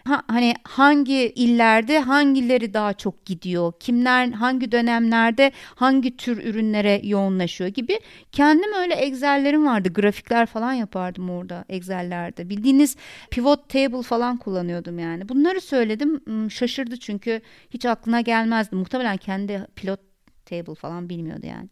ha, 0.09 0.23
hani 0.29 0.55
hangi 0.65 1.15
illerde 1.15 1.99
hangileri 1.99 2.75
daha 2.75 2.93
çok 2.95 3.25
gidiyor, 3.27 3.73
kimler 3.81 4.29
hangi 4.29 4.73
dönemlerde 4.73 5.53
hangi 5.75 6.17
tür 6.17 6.45
ürünlere 6.45 7.00
yoğunlaşıyor 7.05 7.71
gibi 7.71 8.00
kendim 8.33 8.73
öyle 8.73 8.95
Excel'lerim 8.95 9.67
vardı. 9.67 9.93
Grafikler 9.93 10.47
falan 10.47 10.73
yapardım 10.73 11.31
orada 11.31 11.65
Excel'lerde. 11.69 12.49
Bildiğiniz 12.50 12.97
pivot 13.31 13.69
table 13.69 14.03
falan 14.03 14.37
kullanıyordum 14.37 14.99
yani. 14.99 15.29
Bunları 15.29 15.61
söyledim 15.61 16.21
hmm, 16.25 16.50
şaşırdı 16.50 16.97
çünkü 16.97 17.41
hiç 17.71 17.87
aklına 17.87 18.21
gelmezdi. 18.21 18.77
Muhtemelen 18.77 19.17
kendi 19.17 19.67
pilot 19.77 20.00
table 20.47 20.75
falan 20.75 21.09
bilmiyordu 21.09 21.47
yani. 21.47 21.69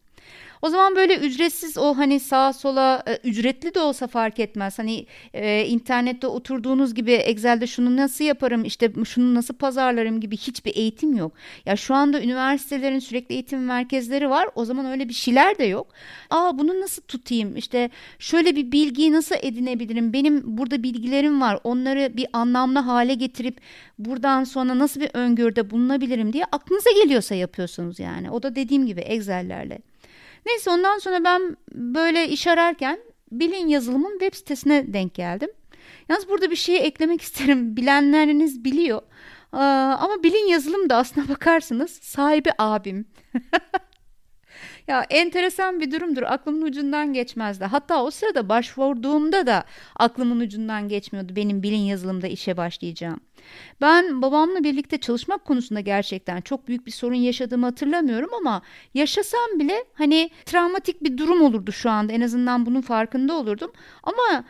O 0.61 0.69
zaman 0.69 0.95
böyle 0.95 1.17
ücretsiz 1.17 1.77
o 1.77 1.97
hani 1.97 2.19
sağa 2.19 2.53
sola 2.53 3.03
e, 3.07 3.29
ücretli 3.29 3.73
de 3.73 3.79
olsa 3.79 4.07
fark 4.07 4.39
etmez. 4.39 4.79
Hani 4.79 5.05
e, 5.33 5.65
internette 5.65 6.27
oturduğunuz 6.27 6.93
gibi 6.93 7.11
Excel'de 7.11 7.67
şunu 7.67 7.97
nasıl 7.97 8.23
yaparım 8.23 8.65
işte 8.65 8.91
şunu 9.05 9.35
nasıl 9.35 9.53
pazarlarım 9.53 10.21
gibi 10.21 10.37
hiçbir 10.37 10.75
eğitim 10.75 11.15
yok. 11.17 11.31
Ya 11.65 11.75
şu 11.75 11.95
anda 11.95 12.21
üniversitelerin 12.21 12.99
sürekli 12.99 13.33
eğitim 13.33 13.65
merkezleri 13.65 14.29
var. 14.29 14.49
O 14.55 14.65
zaman 14.65 14.85
öyle 14.85 15.09
bir 15.09 15.13
şeyler 15.13 15.57
de 15.57 15.63
yok. 15.63 15.87
Aa 16.29 16.57
bunu 16.57 16.81
nasıl 16.81 17.01
tutayım? 17.01 17.57
İşte 17.57 17.89
şöyle 18.19 18.55
bir 18.55 18.71
bilgiyi 18.71 19.11
nasıl 19.11 19.35
edinebilirim? 19.41 20.13
Benim 20.13 20.57
burada 20.57 20.83
bilgilerim 20.83 21.41
var. 21.41 21.59
Onları 21.63 22.17
bir 22.17 22.27
anlamlı 22.33 22.79
hale 22.79 23.13
getirip 23.13 23.61
buradan 23.99 24.43
sonra 24.43 24.79
nasıl 24.79 25.01
bir 25.01 25.09
öngörüde 25.13 25.69
bulunabilirim 25.69 26.33
diye 26.33 26.45
aklınıza 26.51 26.89
geliyorsa 27.03 27.35
yapıyorsunuz 27.35 27.99
yani. 27.99 28.31
O 28.31 28.43
da 28.43 28.55
dediğim 28.55 28.85
gibi 28.85 28.99
Excel'lerle. 28.99 29.79
Neyse 30.47 30.69
ondan 30.69 30.97
sonra 30.97 31.23
ben 31.23 31.57
böyle 31.73 32.27
iş 32.27 32.47
ararken 32.47 32.99
Bilin 33.31 33.67
yazılımın 33.67 34.11
web 34.19 34.33
sitesine 34.33 34.93
denk 34.93 35.15
geldim. 35.15 35.49
Yalnız 36.09 36.29
burada 36.29 36.51
bir 36.51 36.55
şey 36.55 36.77
eklemek 36.87 37.21
isterim. 37.27 37.77
Bilenleriniz 37.77 38.63
biliyor. 38.63 39.01
Ama 39.51 40.23
Bilin 40.23 40.47
yazılım 40.47 40.89
da 40.89 40.95
aslına 40.97 41.29
bakarsınız 41.29 41.91
sahibi 41.91 42.49
abim. 42.57 43.05
Ya 44.87 45.05
enteresan 45.09 45.79
bir 45.79 45.91
durumdur. 45.91 46.23
Aklımın 46.23 46.61
ucundan 46.61 47.13
geçmezdi. 47.13 47.65
Hatta 47.65 48.03
o 48.03 48.11
sırada 48.11 48.49
başvurduğumda 48.49 49.47
da 49.47 49.63
aklımın 49.95 50.39
ucundan 50.39 50.89
geçmiyordu 50.89 51.35
benim 51.35 51.63
bilin 51.63 51.77
yazılımda 51.77 52.27
işe 52.27 52.57
başlayacağım. 52.57 53.19
Ben 53.81 54.21
babamla 54.21 54.63
birlikte 54.63 54.97
çalışmak 54.97 55.45
konusunda 55.45 55.79
gerçekten 55.79 56.41
çok 56.41 56.67
büyük 56.67 56.85
bir 56.85 56.91
sorun 56.91 57.15
yaşadığımı 57.15 57.65
hatırlamıyorum 57.65 58.29
ama 58.33 58.61
yaşasam 58.93 59.59
bile 59.59 59.85
hani 59.93 60.29
travmatik 60.45 61.03
bir 61.03 61.17
durum 61.17 61.41
olurdu 61.41 61.71
şu 61.71 61.89
anda. 61.89 62.13
En 62.13 62.21
azından 62.21 62.65
bunun 62.65 62.81
farkında 62.81 63.33
olurdum. 63.33 63.71
Ama 64.03 64.43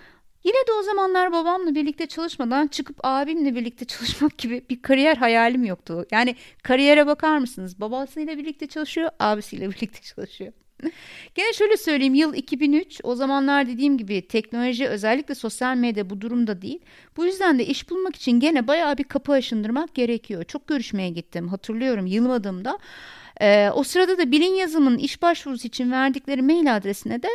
Yine 0.47 0.67
de 0.67 0.71
o 0.79 0.83
zamanlar 0.83 1.31
babamla 1.31 1.75
birlikte 1.75 2.05
çalışmadan 2.05 2.67
çıkıp 2.67 2.97
abimle 3.03 3.55
birlikte 3.55 3.85
çalışmak 3.93 4.37
gibi 4.37 4.65
bir 4.69 4.81
kariyer 4.81 5.17
hayalim 5.17 5.65
yoktu. 5.65 6.05
Yani 6.11 6.35
kariyere 6.63 7.07
bakar 7.07 7.37
mısınız? 7.37 7.79
Babasıyla 7.81 8.37
birlikte 8.37 8.67
çalışıyor, 8.67 9.09
abisiyle 9.19 9.69
birlikte 9.71 10.01
çalışıyor. 10.01 10.53
Gene 11.35 11.53
şöyle 11.53 11.77
söyleyeyim 11.77 12.13
yıl 12.13 12.33
2003 12.33 12.99
o 13.03 13.15
zamanlar 13.15 13.67
dediğim 13.67 13.97
gibi 13.97 14.27
teknoloji 14.27 14.87
özellikle 14.87 15.35
sosyal 15.35 15.77
medya 15.77 16.09
bu 16.09 16.21
durumda 16.21 16.61
değil. 16.61 16.79
Bu 17.17 17.25
yüzden 17.25 17.59
de 17.59 17.65
iş 17.65 17.89
bulmak 17.89 18.15
için 18.15 18.39
gene 18.39 18.67
bayağı 18.67 18.97
bir 18.97 19.03
kapı 19.03 19.31
aşındırmak 19.31 19.95
gerekiyor. 19.95 20.43
Çok 20.43 20.67
görüşmeye 20.67 21.09
gittim 21.09 21.47
hatırlıyorum 21.47 22.05
yılmadığımda. 22.05 22.79
E, 23.41 23.69
o 23.73 23.83
sırada 23.83 24.17
da 24.17 24.31
bilin 24.31 24.55
yazılımın 24.55 24.97
iş 24.97 25.21
başvurusu 25.21 25.67
için 25.67 25.91
verdikleri 25.91 26.41
mail 26.41 26.75
adresine 26.75 27.23
de 27.23 27.27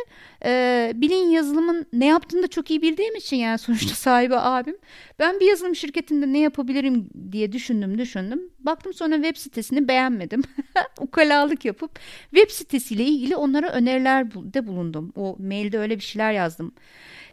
e, 0.45 0.91
bilin 0.95 1.29
yazılımın 1.29 1.85
ne 1.93 2.05
yaptığını 2.05 2.43
da 2.43 2.47
çok 2.47 2.71
iyi 2.71 2.81
bildiğim 2.81 3.15
için 3.15 3.37
yani 3.37 3.57
sonuçta 3.57 3.95
sahibi 3.95 4.35
abim. 4.35 4.77
Ben 5.19 5.39
bir 5.39 5.45
yazılım 5.45 5.75
şirketinde 5.75 6.33
ne 6.33 6.39
yapabilirim 6.39 7.09
diye 7.31 7.51
düşündüm 7.51 7.97
düşündüm. 7.97 8.41
Baktım 8.59 8.93
sonra 8.93 9.15
web 9.15 9.35
sitesini 9.37 9.87
beğenmedim. 9.87 10.43
Ukalalık 10.99 11.65
yapıp 11.65 11.99
web 12.31 12.49
sitesiyle 12.49 13.03
ilgili 13.03 13.35
onlara 13.35 13.69
öneriler 13.69 14.31
de 14.33 14.67
bulundum. 14.67 15.13
O 15.15 15.35
mailde 15.39 15.79
öyle 15.79 15.95
bir 15.95 16.03
şeyler 16.03 16.31
yazdım 16.31 16.73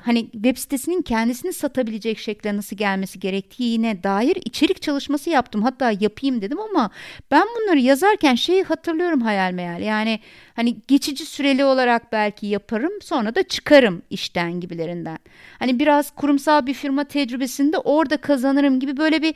hani 0.02 0.30
web 0.30 0.56
sitesinin 0.56 1.02
kendisini 1.02 1.52
satabilecek 1.52 2.18
şekilde 2.18 2.56
nasıl 2.56 2.76
gelmesi 2.76 3.20
gerektiğine 3.20 4.02
dair 4.02 4.36
içerik 4.44 4.82
çalışması 4.82 5.30
yaptım. 5.30 5.62
Hatta 5.62 5.90
yapayım 6.00 6.42
dedim 6.42 6.60
ama 6.60 6.90
ben 7.30 7.44
bunları 7.56 7.78
yazarken 7.78 8.34
şeyi 8.34 8.62
hatırlıyorum 8.62 9.20
hayal 9.20 9.52
meyal. 9.52 9.82
Yani 9.82 10.20
hani 10.56 10.76
geçici 10.88 11.26
süreli 11.26 11.64
olarak 11.64 12.12
belki 12.12 12.46
yaparım 12.46 12.92
sonra 13.02 13.34
da 13.34 13.42
çıkarım 13.42 14.02
işten 14.10 14.60
gibilerinden. 14.60 15.18
Hani 15.58 15.78
biraz 15.78 16.10
kurumsal 16.10 16.66
bir 16.66 16.74
firma 16.74 17.04
tecrübesinde 17.04 17.78
orada 17.78 18.16
kazanırım 18.16 18.80
gibi 18.80 18.96
böyle 18.96 19.22
bir 19.22 19.34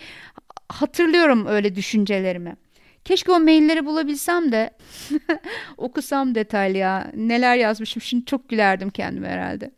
hatırlıyorum 0.68 1.46
öyle 1.46 1.76
düşüncelerimi. 1.76 2.56
Keşke 3.04 3.32
o 3.32 3.40
mailleri 3.40 3.86
bulabilsem 3.86 4.52
de 4.52 4.70
okusam 5.76 6.34
detaylı 6.34 6.78
ya. 6.78 7.10
Neler 7.14 7.56
yazmışım 7.56 8.02
şimdi 8.02 8.24
çok 8.24 8.48
gülerdim 8.48 8.90
kendime 8.90 9.28
herhalde. 9.28 9.70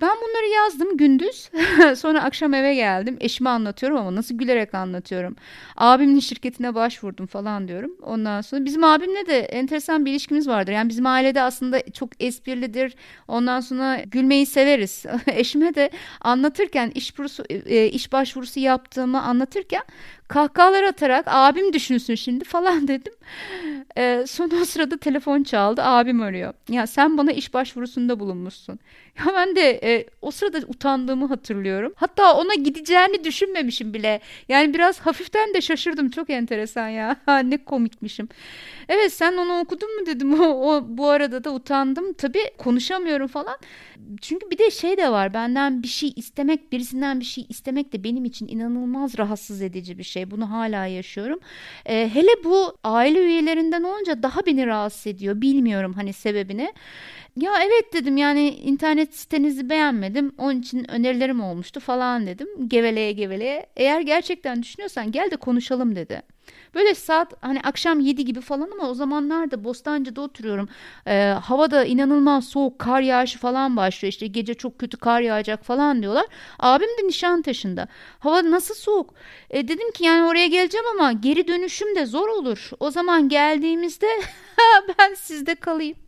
Ben 0.00 0.16
bunları 0.16 0.46
yazdım 0.46 0.96
gündüz. 0.96 1.50
Sonra 1.98 2.22
akşam 2.22 2.54
eve 2.54 2.74
geldim. 2.74 3.16
Eşime 3.20 3.50
anlatıyorum 3.50 3.98
ama 3.98 4.14
nasıl 4.14 4.38
gülerek 4.38 4.74
anlatıyorum. 4.74 5.36
Abimin 5.76 6.20
şirketine 6.20 6.74
başvurdum 6.74 7.26
falan 7.26 7.68
diyorum. 7.68 7.92
Ondan 8.02 8.40
sonra 8.40 8.64
bizim 8.64 8.84
abimle 8.84 9.26
de 9.26 9.38
enteresan 9.38 10.04
bir 10.04 10.10
ilişkimiz 10.10 10.48
vardır. 10.48 10.72
Yani 10.72 10.88
bizim 10.88 11.06
ailede 11.06 11.42
aslında 11.42 11.82
çok 11.92 12.10
esprilidir. 12.20 12.94
Ondan 13.28 13.60
sonra 13.60 14.00
gülmeyi 14.00 14.46
severiz. 14.46 15.04
Eşime 15.26 15.74
de 15.74 15.90
anlatırken 16.20 16.90
iş, 16.94 17.18
burusu, 17.18 17.44
e, 17.50 17.86
iş 17.86 18.12
başvurusu 18.12 18.60
yaptığımı 18.60 19.22
anlatırken 19.22 19.82
kahkahalar 20.28 20.82
atarak 20.82 21.24
abim 21.28 21.72
düşünsün 21.72 22.14
şimdi 22.14 22.44
falan 22.54 22.88
dedim. 22.88 23.12
Ee, 23.98 24.24
sonra 24.28 24.56
o 24.62 24.64
sırada 24.64 24.96
telefon 24.96 25.42
çaldı 25.42 25.82
abim 25.82 26.22
arıyor. 26.22 26.54
Ya 26.68 26.86
sen 26.86 27.18
bana 27.18 27.32
iş 27.32 27.54
başvurusunda 27.54 28.20
bulunmuşsun. 28.20 28.78
Ya 29.18 29.32
ben 29.34 29.56
de 29.56 29.80
e, 29.82 30.06
o 30.22 30.30
sırada 30.30 30.58
utandığımı 30.58 31.26
hatırlıyorum. 31.26 31.92
Hatta 31.96 32.36
ona 32.36 32.54
gideceğini 32.54 33.24
düşünmemişim 33.24 33.94
bile. 33.94 34.20
Yani 34.48 34.74
biraz 34.74 35.00
hafiften 35.00 35.54
de 35.54 35.60
şaşırdım. 35.60 36.10
Çok 36.10 36.30
enteresan 36.30 36.88
ya. 36.88 37.16
ne 37.44 37.64
komikmişim. 37.64 38.28
Evet 38.88 39.12
sen 39.12 39.32
onu 39.36 39.60
okudun 39.60 40.00
mu 40.00 40.06
dedim. 40.06 40.40
O, 40.46 40.46
o 40.46 40.84
bu 40.88 41.08
arada 41.08 41.44
da 41.44 41.54
utandım. 41.54 42.12
Tabii 42.12 42.50
konuşamıyorum 42.58 43.26
falan. 43.26 43.56
Çünkü 44.20 44.50
bir 44.50 44.58
de 44.58 44.70
şey 44.70 44.96
de 44.96 45.10
var. 45.12 45.34
Benden 45.34 45.82
bir 45.82 45.88
şey 45.88 46.12
istemek, 46.16 46.72
birisinden 46.72 47.20
bir 47.20 47.24
şey 47.24 47.46
istemek 47.48 47.92
de 47.92 48.04
benim 48.04 48.24
için 48.24 48.48
inanılmaz 48.48 49.18
rahatsız 49.18 49.62
edici 49.62 49.98
bir 49.98 50.02
şey. 50.02 50.30
Bunu 50.30 50.50
hala 50.50 50.86
yaşıyorum. 50.86 51.38
Ee, 51.86 52.10
hele 52.14 52.44
bu 52.44 52.76
aile 52.84 53.18
üyelerinden 53.20 53.82
olunca 53.82 54.22
daha 54.22 54.46
beni 54.46 54.66
rahatsız 54.66 55.06
ediyor. 55.06 55.40
Bilmiyorum 55.40 55.92
hani 55.92 56.12
sebebini. 56.12 56.72
Ya 57.36 57.52
evet 57.62 57.92
dedim 57.92 58.16
yani 58.16 58.48
internet 58.48 59.14
sitenizi 59.14 59.70
beğenmedim. 59.70 60.34
Onun 60.38 60.60
için 60.60 60.90
önerilerim 60.90 61.40
olmuştu 61.40 61.80
falan 61.80 62.26
dedim. 62.26 62.48
Geveleye 62.68 63.12
geveleye. 63.12 63.66
Eğer 63.76 64.00
gerçekten 64.00 64.62
düşünüyorsan 64.62 65.12
gel 65.12 65.30
de 65.30 65.36
konuşalım 65.36 65.96
dedi. 65.96 66.22
Böyle 66.74 66.94
saat 66.94 67.32
hani 67.40 67.60
akşam 67.60 68.00
7 68.00 68.24
gibi 68.24 68.40
falan 68.40 68.70
ama 68.72 68.90
o 68.90 68.94
zamanlar 68.94 69.50
da 69.50 69.64
Bostancı'da 69.64 70.20
oturuyorum. 70.20 70.68
Ee, 71.06 71.34
havada 71.42 71.84
inanılmaz 71.84 72.48
soğuk 72.48 72.78
kar 72.78 73.00
yağışı 73.00 73.38
falan 73.38 73.76
başlıyor. 73.76 74.12
İşte 74.12 74.26
gece 74.26 74.54
çok 74.54 74.78
kötü 74.78 74.96
kar 74.96 75.20
yağacak 75.20 75.64
falan 75.64 76.02
diyorlar. 76.02 76.26
Abim 76.58 76.88
de 77.02 77.06
Nişantaşı'nda. 77.06 77.88
Hava 78.18 78.50
nasıl 78.50 78.74
soğuk? 78.74 79.14
E, 79.50 79.68
dedim 79.68 79.90
ki 79.92 80.04
yani 80.04 80.26
oraya 80.26 80.46
geleceğim 80.46 80.86
ama 80.94 81.12
geri 81.12 81.48
dönüşüm 81.48 81.96
de 81.96 82.06
zor 82.06 82.28
olur. 82.28 82.70
O 82.80 82.90
zaman 82.90 83.28
geldiğimizde 83.28 84.08
ben 84.98 85.14
sizde 85.14 85.54
kalayım. 85.54 86.05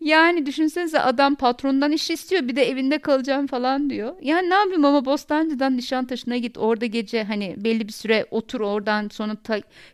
Yani 0.00 0.46
düşünsenize 0.46 1.00
adam 1.00 1.34
patrondan 1.34 1.92
iş 1.92 2.10
istiyor 2.10 2.48
bir 2.48 2.56
de 2.56 2.68
evinde 2.70 2.98
kalacağım 2.98 3.46
falan 3.46 3.90
diyor. 3.90 4.14
Yani 4.22 4.50
ne 4.50 4.54
yapayım 4.54 4.84
ama 4.84 5.04
Bostancı'dan 5.04 5.76
Nişantaşı'na 5.76 6.36
git 6.36 6.58
orada 6.58 6.86
gece 6.86 7.24
hani 7.24 7.54
belli 7.58 7.88
bir 7.88 7.92
süre 7.92 8.26
otur 8.30 8.60
oradan 8.60 9.08
sonra 9.08 9.36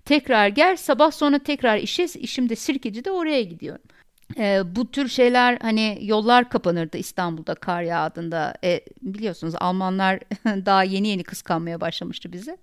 tekrar 0.04 0.48
gel 0.48 0.76
sabah 0.76 1.10
sonra 1.10 1.38
tekrar 1.38 1.78
işe 1.78 2.04
işim 2.04 2.48
de 2.48 2.56
Sirkeci'de 2.56 3.10
oraya 3.10 3.42
gidiyorum. 3.42 3.82
E, 4.38 4.62
bu 4.76 4.90
tür 4.90 5.08
şeyler 5.08 5.58
hani 5.62 5.98
yollar 6.00 6.48
kapanırdı 6.48 6.96
İstanbul'da 6.96 7.54
kar 7.54 7.82
yağdığında 7.82 8.54
e, 8.64 8.80
biliyorsunuz 9.02 9.54
Almanlar 9.60 10.18
daha 10.44 10.84
yeni 10.84 11.08
yeni 11.08 11.22
kıskanmaya 11.22 11.80
başlamıştı 11.80 12.32
bizi. 12.32 12.58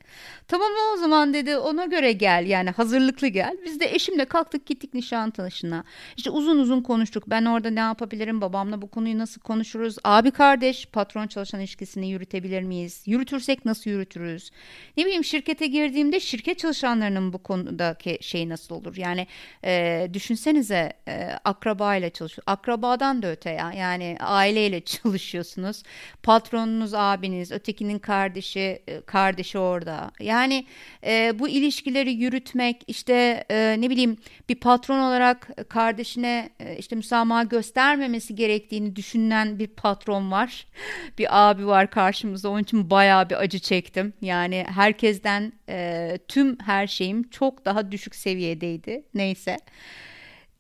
Tamam 0.48 0.72
o 0.94 0.98
zaman 0.98 1.34
dedi 1.34 1.58
ona 1.58 1.86
göre 1.86 2.12
gel 2.12 2.46
yani 2.48 2.70
hazırlıklı 2.70 3.28
gel. 3.28 3.58
Biz 3.66 3.80
de 3.80 3.86
eşimle 3.96 4.26
kalktık 4.26 4.66
gittik 4.66 4.94
Nişantaşı'na. 4.94 5.84
İşte 6.18 6.30
uzun 6.30 6.60
uzun 6.60 6.82
konuştuk 6.82 7.24
ben 7.28 7.46
orada 7.46 7.70
ne 7.70 7.80
yapabilirim 7.80 8.42
babamla 8.42 8.82
bu 8.82 8.88
konuyu 8.88 9.18
nasıl 9.18 9.42
konuşuruz. 9.42 9.96
Abi 10.04 10.32
kardeş 10.32 10.86
patron 10.86 11.28
çalışan 11.28 11.60
ilişkisini 11.60 12.10
yürütebilir 12.10 12.62
miyiz? 12.62 13.04
Yürütürsek 13.06 13.66
nasıl 13.66 13.90
yürütürüz? 13.90 14.52
Ne 14.98 15.06
bileyim 15.06 15.24
şirkete 15.24 15.68
girdiğimde 15.68 16.20
şirket 16.20 16.60
çalışanlarının 16.60 17.34
bu 17.34 17.38
konudaki 17.38 18.18
şey 18.22 18.50
nasıl 18.50 18.76
olur? 18.76 18.98
Yani 18.98 19.28
e, 19.66 20.08
düşünsenize 20.14 20.94
e, 21.08 21.30
akrabayla 21.54 22.10
çalışıyor. 22.10 22.44
Akrabadan 22.48 23.22
da 23.22 23.28
öte 23.32 23.50
ya. 23.50 23.74
Yani 23.74 24.18
aileyle 24.20 24.82
çalışıyorsunuz. 24.86 25.84
Patronunuz 26.24 26.94
abiniz, 26.94 27.52
ötekinin 27.52 28.00
kardeşi, 28.00 28.84
e, 28.88 29.02
kardeşi 29.02 29.58
orada. 29.58 30.12
Yani 30.20 30.66
e, 31.06 31.40
bu 31.40 31.50
ilişkileri 31.50 32.12
yürütmek 32.12 32.84
işte 32.88 33.46
e, 33.50 33.76
ne 33.80 33.90
bileyim 33.90 34.18
bir 34.50 34.56
patron 34.56 35.00
olarak 35.00 35.70
kardeşine 35.70 36.50
e, 36.60 36.78
işte 36.78 36.96
müsamaha 36.96 37.44
göstermemesi 37.44 38.36
gerektiğini 38.36 38.96
düşünen 38.96 39.60
bir 39.60 39.68
patron 39.68 40.32
var. 40.32 40.68
bir 41.18 41.50
abi 41.50 41.68
var 41.68 41.90
karşımızda. 41.90 42.50
Onun 42.50 42.64
için 42.64 42.90
bayağı 42.90 43.30
bir 43.30 43.36
acı 43.36 43.60
çektim. 43.60 44.14
Yani 44.22 44.66
herkesten 44.68 45.54
e, 45.70 46.18
tüm 46.28 46.58
her 46.60 46.88
şeyim 46.88 47.30
çok 47.30 47.66
daha 47.66 47.92
düşük 47.92 48.16
seviyedeydi. 48.16 49.04
Neyse. 49.14 49.58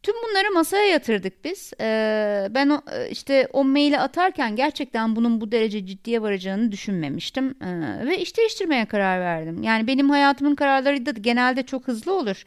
Tüm 0.03 0.15
bunları 0.15 0.51
masaya 0.53 0.86
yatırdık 0.86 1.45
biz. 1.45 1.74
Ee, 1.81 2.48
ben 2.51 2.69
o, 2.69 2.81
e, 2.91 3.10
işte 3.10 3.48
o 3.53 3.63
maili 3.63 4.00
atarken 4.00 4.55
gerçekten 4.55 5.15
bunun 5.15 5.41
bu 5.41 5.51
derece 5.51 5.86
ciddiye 5.86 6.21
varacağını 6.21 6.71
düşünmemiştim. 6.71 7.56
Ee, 7.62 8.08
ve 8.08 8.17
iş 8.17 8.38
değiştirmeye 8.38 8.86
karar 8.86 9.19
verdim. 9.19 9.63
Yani 9.63 9.88
benim 9.88 10.10
hayatımın 10.10 10.56
kararları 10.56 11.06
da 11.06 11.12
genelde 11.12 11.63
çok 11.63 11.88
hızlı 11.88 12.13
olur. 12.13 12.43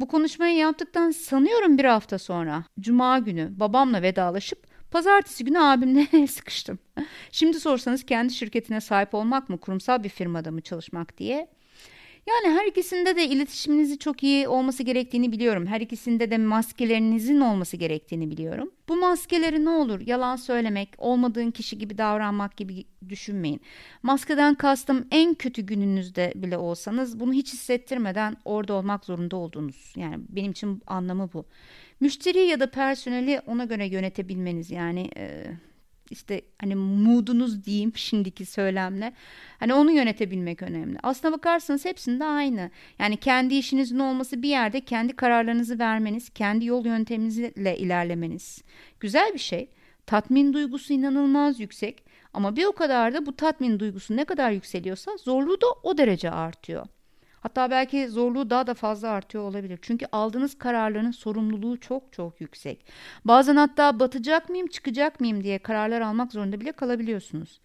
Bu 0.00 0.08
konuşmayı 0.08 0.56
yaptıktan 0.56 1.10
sanıyorum 1.10 1.78
bir 1.78 1.84
hafta 1.84 2.18
sonra 2.18 2.64
Cuma 2.80 3.18
günü 3.18 3.48
babamla 3.60 4.02
vedalaşıp 4.02 4.76
Pazartesi 4.90 5.44
günü 5.44 5.58
abimle 5.58 6.26
sıkıştım. 6.26 6.78
Şimdi 7.32 7.60
sorsanız 7.60 8.06
kendi 8.06 8.32
şirketine 8.32 8.80
sahip 8.80 9.14
olmak 9.14 9.48
mı, 9.48 9.58
kurumsal 9.58 10.04
bir 10.04 10.08
firmada 10.08 10.50
mı 10.50 10.60
çalışmak 10.60 11.18
diye 11.18 11.48
yani 12.28 12.54
her 12.54 12.66
ikisinde 12.66 13.16
de 13.16 13.26
iletişiminizin 13.26 13.96
çok 13.96 14.22
iyi 14.22 14.48
olması 14.48 14.82
gerektiğini 14.82 15.32
biliyorum. 15.32 15.66
Her 15.66 15.80
ikisinde 15.80 16.30
de 16.30 16.38
maskelerinizin 16.38 17.40
olması 17.40 17.76
gerektiğini 17.76 18.30
biliyorum. 18.30 18.70
Bu 18.88 18.96
maskeleri 18.96 19.64
ne 19.64 19.70
olur 19.70 20.00
yalan 20.00 20.36
söylemek, 20.36 20.94
olmadığın 20.98 21.50
kişi 21.50 21.78
gibi 21.78 21.98
davranmak 21.98 22.56
gibi 22.56 22.84
düşünmeyin. 23.08 23.60
Maskeden 24.02 24.54
kastım 24.54 25.06
en 25.10 25.34
kötü 25.34 25.62
gününüzde 25.62 26.32
bile 26.36 26.58
olsanız 26.58 27.20
bunu 27.20 27.32
hiç 27.32 27.52
hissettirmeden 27.52 28.36
orada 28.44 28.74
olmak 28.74 29.04
zorunda 29.04 29.36
olduğunuz. 29.36 29.92
Yani 29.96 30.24
benim 30.28 30.50
için 30.52 30.82
anlamı 30.86 31.30
bu. 31.32 31.44
Müşteri 32.00 32.38
ya 32.38 32.60
da 32.60 32.70
personeli 32.70 33.40
ona 33.46 33.64
göre 33.64 33.86
yönetebilmeniz 33.86 34.70
yani... 34.70 35.10
E, 35.16 35.46
işte 36.10 36.40
hani 36.58 36.74
moodunuz 36.74 37.64
diyeyim 37.64 37.92
şimdiki 37.96 38.46
söylemle. 38.46 39.12
Hani 39.58 39.74
onu 39.74 39.90
yönetebilmek 39.90 40.62
önemli. 40.62 40.98
Aslına 41.02 41.32
bakarsanız 41.32 41.84
hepsinde 41.84 42.24
aynı. 42.24 42.70
Yani 42.98 43.16
kendi 43.16 43.54
işinizin 43.54 43.98
olması 43.98 44.42
bir 44.42 44.48
yerde 44.48 44.80
kendi 44.80 45.16
kararlarınızı 45.16 45.78
vermeniz, 45.78 46.30
kendi 46.30 46.64
yol 46.64 46.86
yönteminizle 46.86 47.78
ilerlemeniz. 47.78 48.62
Güzel 49.00 49.34
bir 49.34 49.38
şey. 49.38 49.68
Tatmin 50.06 50.52
duygusu 50.52 50.92
inanılmaz 50.92 51.60
yüksek 51.60 52.04
ama 52.32 52.56
bir 52.56 52.64
o 52.64 52.72
kadar 52.72 53.14
da 53.14 53.26
bu 53.26 53.36
tatmin 53.36 53.78
duygusu 53.78 54.16
ne 54.16 54.24
kadar 54.24 54.50
yükseliyorsa 54.50 55.16
zorluğu 55.16 55.60
da 55.60 55.66
o 55.82 55.98
derece 55.98 56.30
artıyor. 56.30 56.86
Hatta 57.46 57.70
belki 57.70 58.08
zorluğu 58.08 58.50
daha 58.50 58.66
da 58.66 58.74
fazla 58.74 59.08
artıyor 59.08 59.44
olabilir. 59.44 59.78
Çünkü 59.82 60.06
aldığınız 60.12 60.58
kararların 60.58 61.10
sorumluluğu 61.10 61.80
çok 61.80 62.12
çok 62.12 62.40
yüksek. 62.40 62.86
Bazen 63.24 63.56
hatta 63.56 64.00
batacak 64.00 64.48
mıyım, 64.48 64.66
çıkacak 64.66 65.20
mıyım 65.20 65.44
diye 65.44 65.58
kararlar 65.58 66.00
almak 66.00 66.32
zorunda 66.32 66.60
bile 66.60 66.72
kalabiliyorsunuz. 66.72 67.60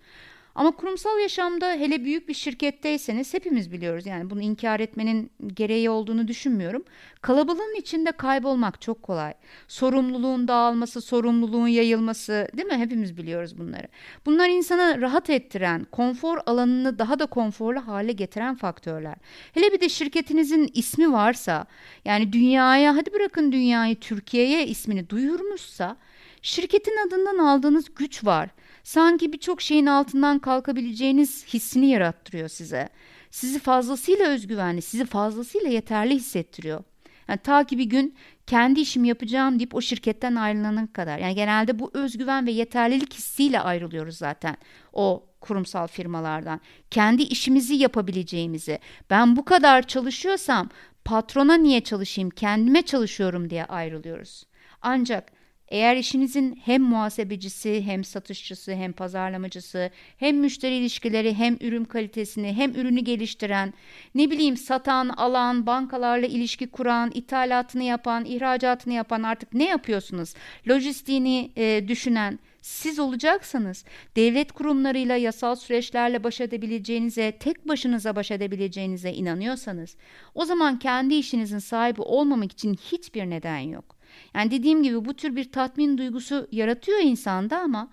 Ama 0.56 0.72
kurumsal 0.72 1.20
yaşamda 1.20 1.72
hele 1.72 2.04
büyük 2.04 2.30
bir 2.30 2.34
şirketteyseniz 2.34 3.34
hepimiz 3.34 3.72
biliyoruz 3.72 4.06
yani 4.06 4.30
bunu 4.30 4.42
inkar 4.42 4.80
etmenin 4.80 5.32
gereği 5.48 5.90
olduğunu 5.90 6.28
düşünmüyorum. 6.28 6.84
Kalabalığın 7.22 7.80
içinde 7.80 8.12
kaybolmak 8.12 8.82
çok 8.82 9.04
kolay. 9.04 9.34
Sorumluluğun 9.68 10.48
dağılması, 10.48 11.02
sorumluluğun 11.02 11.68
yayılması 11.68 12.48
değil 12.58 12.68
mi? 12.68 12.78
Hepimiz 12.78 13.18
biliyoruz 13.18 13.58
bunları. 13.58 13.88
Bunlar 14.26 14.50
insana 14.50 15.02
rahat 15.02 15.30
ettiren, 15.30 15.86
konfor 15.92 16.38
alanını 16.46 17.00
daha 17.00 17.20
da 17.20 17.26
konforlu 17.26 17.88
hale 17.88 18.12
getiren 18.12 18.56
faktörler. 18.56 19.16
Hele 19.54 19.74
bir 19.74 19.80
de 19.80 19.90
şirketinizin 19.90 20.72
ismi 20.74 21.12
varsa 21.12 21.66
yani 22.06 22.34
dünyaya 22.34 22.96
hadi 22.96 23.14
bırakın 23.14 23.52
dünyayı 23.52 24.00
Türkiye'ye 24.00 24.68
ismini 24.68 25.10
duyurmuşsa 25.10 25.98
şirketin 26.42 27.08
adından 27.08 27.38
aldığınız 27.38 27.86
güç 27.96 28.26
var 28.26 28.50
sanki 28.84 29.34
birçok 29.34 29.62
şeyin 29.62 29.86
altından 29.86 30.40
kalkabileceğiniz 30.40 31.46
hissini 31.54 31.90
yarattırıyor 31.90 32.50
size. 32.50 32.90
Sizi 33.32 33.60
fazlasıyla 33.60 34.28
özgüvenli, 34.28 34.82
sizi 34.82 35.06
fazlasıyla 35.06 35.70
yeterli 35.70 36.16
hissettiriyor. 36.16 36.84
Yani 37.28 37.40
ta 37.44 37.64
ki 37.64 37.78
bir 37.78 37.86
gün 37.86 38.16
kendi 38.48 38.80
işimi 38.80 39.08
yapacağım 39.08 39.60
deyip 39.60 39.76
o 39.76 39.82
şirketten 39.82 40.36
ayrılana 40.36 40.94
kadar. 40.94 41.18
Yani 41.18 41.36
genelde 41.36 41.80
bu 41.80 41.92
özgüven 41.94 42.48
ve 42.48 42.52
yeterlilik 42.52 43.14
hissiyle 43.14 43.60
ayrılıyoruz 43.60 44.18
zaten 44.18 44.58
o 44.94 45.26
kurumsal 45.42 45.88
firmalardan. 45.88 46.62
Kendi 46.92 47.24
işimizi 47.24 47.76
yapabileceğimizi, 47.76 48.80
ben 49.10 49.36
bu 49.36 49.46
kadar 49.46 49.88
çalışıyorsam 49.88 50.70
patrona 51.06 51.56
niye 51.56 51.82
çalışayım, 51.82 52.30
kendime 52.30 52.82
çalışıyorum 52.82 53.50
diye 53.50 53.66
ayrılıyoruz. 53.66 54.44
Ancak 54.82 55.32
Eğer 55.72 55.96
işinizin 55.96 56.60
hem 56.66 56.82
muhasebecisi, 56.82 57.84
hem 57.86 58.04
satışçısı, 58.04 58.74
hem 58.74 58.94
pazarlamacısı, 58.94 59.92
hem 60.18 60.38
müşteri 60.38 60.76
ilişkileri, 60.76 61.34
hem 61.34 61.58
ürün 61.62 61.84
kalitesini, 61.84 62.54
hem 62.54 62.72
ürünü 62.72 63.00
geliştiren, 63.00 63.74
ne 64.16 64.32
bileyim 64.32 64.58
satan, 64.58 65.10
alan, 65.10 65.66
bankalarla 65.66 66.28
ilişki 66.28 66.68
kuran, 66.68 67.12
ithalatını 67.14 67.84
yapan, 67.84 68.26
ihracatını 68.26 68.94
yapan 68.94 69.24
artık 69.24 69.54
ne 69.54 69.66
yapıyorsunuz? 69.66 70.34
Lojistiğini 70.68 71.52
e, 71.58 71.88
düşünen 71.88 72.40
siz 72.62 73.00
olacaksanız 73.00 73.86
devlet 74.16 74.52
kurumlarıyla 74.52 75.16
yasal 75.16 75.56
süreçlerle 75.56 76.24
baş 76.24 76.42
edebileceğinize, 76.42 77.32
tek 77.32 77.68
başınıza 77.68 78.16
baş 78.16 78.32
edebileceğinize 78.32 79.12
inanıyorsanız 79.12 79.96
o 80.36 80.46
zaman 80.46 80.80
kendi 80.80 81.16
işinizin 81.16 81.60
sahibi 81.60 82.02
olmamak 82.02 82.52
için 82.52 82.74
hiçbir 82.74 83.30
neden 83.30 83.60
yok. 83.60 84.01
Yani 84.36 84.52
dediğim 84.52 84.84
gibi 84.84 85.06
bu 85.06 85.14
tür 85.14 85.36
bir 85.36 85.52
tatmin 85.52 85.98
duygusu 85.98 86.48
yaratıyor 86.52 87.00
insanda 87.00 87.60
ama 87.60 87.90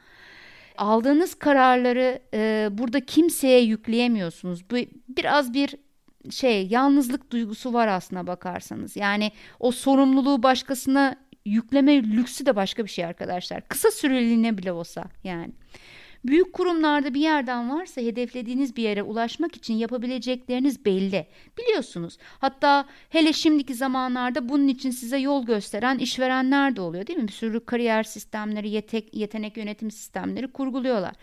aldığınız 0.76 1.34
kararları 1.34 2.22
e, 2.34 2.68
burada 2.70 3.00
kimseye 3.00 3.60
yükleyemiyorsunuz. 3.60 4.70
Bu 4.70 4.76
biraz 5.08 5.54
bir 5.54 5.74
şey 6.30 6.66
yalnızlık 6.66 7.32
duygusu 7.32 7.72
var 7.72 7.88
aslına 7.88 8.26
bakarsanız. 8.26 8.96
Yani 8.96 9.32
o 9.60 9.72
sorumluluğu 9.72 10.42
başkasına 10.42 11.16
yükleme 11.44 12.02
lüksü 12.02 12.46
de 12.46 12.56
başka 12.56 12.84
bir 12.84 12.90
şey 12.90 13.04
arkadaşlar. 13.04 13.68
Kısa 13.68 13.90
süreliğine 13.90 14.58
bile 14.58 14.72
olsa 14.72 15.04
yani. 15.24 15.52
Büyük 16.24 16.52
kurumlarda 16.52 17.14
bir 17.14 17.20
yerden 17.20 17.70
varsa 17.70 18.00
hedeflediğiniz 18.00 18.76
bir 18.76 18.82
yere 18.82 19.02
ulaşmak 19.02 19.56
için 19.56 19.74
yapabilecekleriniz 19.74 20.84
belli. 20.84 21.26
Biliyorsunuz. 21.58 22.18
Hatta 22.38 22.86
hele 23.08 23.32
şimdiki 23.32 23.74
zamanlarda 23.74 24.48
bunun 24.48 24.68
için 24.68 24.90
size 24.90 25.18
yol 25.18 25.46
gösteren 25.46 25.98
işverenler 25.98 26.76
de 26.76 26.80
oluyor 26.80 27.06
değil 27.06 27.18
mi? 27.18 27.28
Bir 27.28 27.32
sürü 27.32 27.64
kariyer 27.66 28.02
sistemleri, 28.02 28.70
yetek, 28.70 29.14
yetenek 29.14 29.56
yönetim 29.56 29.90
sistemleri 29.90 30.48
kurguluyorlar. 30.52 31.14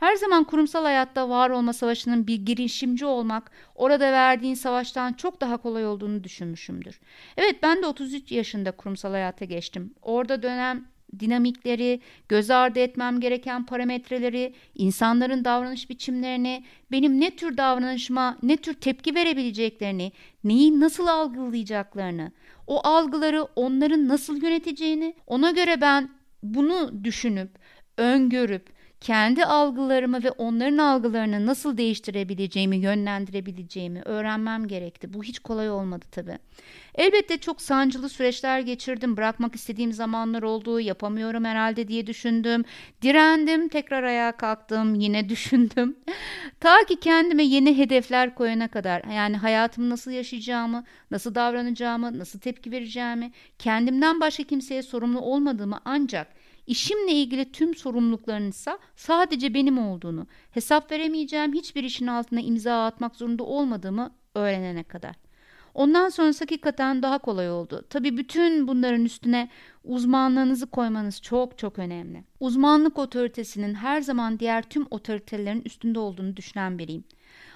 Her 0.00 0.16
zaman 0.16 0.44
kurumsal 0.44 0.84
hayatta 0.84 1.28
var 1.28 1.50
olma 1.50 1.72
savaşının 1.72 2.26
bir 2.26 2.36
girişimci 2.36 3.06
olmak, 3.06 3.50
orada 3.74 4.12
verdiğin 4.12 4.54
savaştan 4.54 5.12
çok 5.12 5.40
daha 5.40 5.56
kolay 5.56 5.86
olduğunu 5.86 6.24
düşünmüşümdür. 6.24 7.00
Evet 7.36 7.62
ben 7.62 7.82
de 7.82 7.86
33 7.86 8.32
yaşında 8.32 8.70
kurumsal 8.70 9.10
hayata 9.10 9.44
geçtim. 9.44 9.94
Orada 10.02 10.42
dönem 10.42 10.91
dinamikleri, 11.18 12.00
göz 12.28 12.50
ardı 12.50 12.78
etmem 12.78 13.20
gereken 13.20 13.66
parametreleri, 13.66 14.54
insanların 14.74 15.44
davranış 15.44 15.90
biçimlerini, 15.90 16.64
benim 16.90 17.20
ne 17.20 17.30
tür 17.30 17.56
davranışıma, 17.56 18.38
ne 18.42 18.56
tür 18.56 18.74
tepki 18.74 19.14
verebileceklerini, 19.14 20.12
neyi 20.44 20.80
nasıl 20.80 21.06
algılayacaklarını, 21.06 22.32
o 22.66 22.86
algıları 22.86 23.42
onların 23.56 24.08
nasıl 24.08 24.42
yöneteceğini, 24.42 25.14
ona 25.26 25.50
göre 25.50 25.80
ben 25.80 26.10
bunu 26.42 27.04
düşünüp, 27.04 27.50
öngörüp, 27.98 28.81
kendi 29.02 29.44
algılarımı 29.44 30.24
ve 30.24 30.30
onların 30.30 30.78
algılarını 30.78 31.46
nasıl 31.46 31.76
değiştirebileceğimi, 31.76 32.76
yönlendirebileceğimi 32.76 34.02
öğrenmem 34.04 34.68
gerekti. 34.68 35.14
Bu 35.14 35.22
hiç 35.22 35.38
kolay 35.38 35.70
olmadı 35.70 36.04
tabii. 36.10 36.38
Elbette 36.94 37.38
çok 37.38 37.62
sancılı 37.62 38.08
süreçler 38.08 38.60
geçirdim. 38.60 39.16
Bırakmak 39.16 39.54
istediğim 39.54 39.92
zamanlar 39.92 40.42
oldu. 40.42 40.80
Yapamıyorum 40.80 41.44
herhalde 41.44 41.88
diye 41.88 42.06
düşündüm. 42.06 42.64
Direndim, 43.02 43.68
tekrar 43.68 44.02
ayağa 44.02 44.32
kalktım, 44.32 44.94
yine 44.94 45.28
düşündüm. 45.28 45.96
Ta 46.60 46.84
ki 46.88 47.00
kendime 47.00 47.42
yeni 47.42 47.78
hedefler 47.78 48.34
koyana 48.34 48.68
kadar 48.68 49.04
yani 49.04 49.36
hayatımı 49.36 49.90
nasıl 49.90 50.10
yaşayacağımı, 50.10 50.84
nasıl 51.10 51.34
davranacağımı, 51.34 52.18
nasıl 52.18 52.38
tepki 52.38 52.70
vereceğimi, 52.70 53.32
kendimden 53.58 54.20
başka 54.20 54.42
kimseye 54.42 54.82
sorumlu 54.82 55.20
olmadığımı 55.20 55.80
ancak 55.84 56.41
İşimle 56.66 57.12
ilgili 57.12 57.52
tüm 57.52 57.74
sorumlulukların 57.74 58.50
ise 58.50 58.78
sadece 58.96 59.54
benim 59.54 59.78
olduğunu, 59.78 60.26
hesap 60.50 60.92
veremeyeceğim 60.92 61.52
hiçbir 61.52 61.84
işin 61.84 62.06
altına 62.06 62.40
imza 62.40 62.86
atmak 62.86 63.16
zorunda 63.16 63.44
olmadığımı 63.44 64.14
öğrenene 64.34 64.82
kadar. 64.82 65.16
Ondan 65.74 66.08
sonrası 66.08 66.44
hakikaten 66.44 67.02
daha 67.02 67.18
kolay 67.18 67.50
oldu. 67.50 67.84
Tabii 67.90 68.16
bütün 68.16 68.68
bunların 68.68 69.04
üstüne 69.04 69.48
uzmanlığınızı 69.84 70.66
koymanız 70.66 71.22
çok 71.22 71.58
çok 71.58 71.78
önemli. 71.78 72.24
Uzmanlık 72.40 72.98
otoritesinin 72.98 73.74
her 73.74 74.00
zaman 74.00 74.38
diğer 74.38 74.62
tüm 74.62 74.86
otoritelerin 74.90 75.62
üstünde 75.64 75.98
olduğunu 75.98 76.36
düşünen 76.36 76.78
biriyim. 76.78 77.04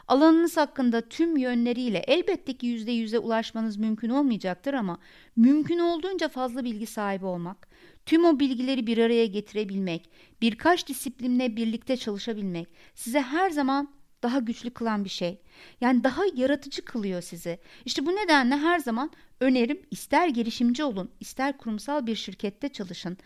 Alanınız 0.09 0.57
hakkında 0.57 1.01
tüm 1.01 1.37
yönleriyle 1.37 1.99
elbette 1.99 2.57
ki 2.57 2.66
yüzde 2.66 2.92
yüze 2.92 3.19
ulaşmanız 3.19 3.77
mümkün 3.77 4.11
olmayacaktır 4.11 4.75
ama 4.75 4.99
mümkün 5.37 5.79
olduğunca 5.79 6.29
fazla 6.29 6.64
bilgi 6.64 6.87
sahibi 6.87 7.27
olmak, 7.27 7.65
Tüm 8.07 8.25
o 8.25 8.40
bilgileri 8.40 8.87
bir 8.87 8.99
araya 8.99 9.27
getirebilmek, 9.27 10.11
birkaç 10.40 10.88
disiplinle 10.88 11.57
birlikte 11.57 11.97
çalışabilmek 11.97 12.69
size 12.95 13.21
her 13.21 13.51
zaman 13.51 13.97
daha 14.23 14.38
güçlü 14.38 14.71
kılan 14.71 15.05
bir 15.05 15.11
şey. 15.11 15.40
Yani 15.81 16.05
daha 16.05 16.23
yaratıcı 16.35 16.85
kılıyor 16.85 17.23
sizi. 17.23 17.59
İşte 17.85 18.07
bu 18.07 18.11
nedenle 18.16 18.57
her 18.57 18.79
zaman 18.79 19.11
önerim 19.40 19.83
ister 19.90 20.29
girişimci 20.29 20.85
olun, 20.85 21.11
ister 21.21 21.59
kurumsal 21.59 22.07
bir 22.07 22.14
şirkette 22.14 22.69
çalışın. 22.69 23.19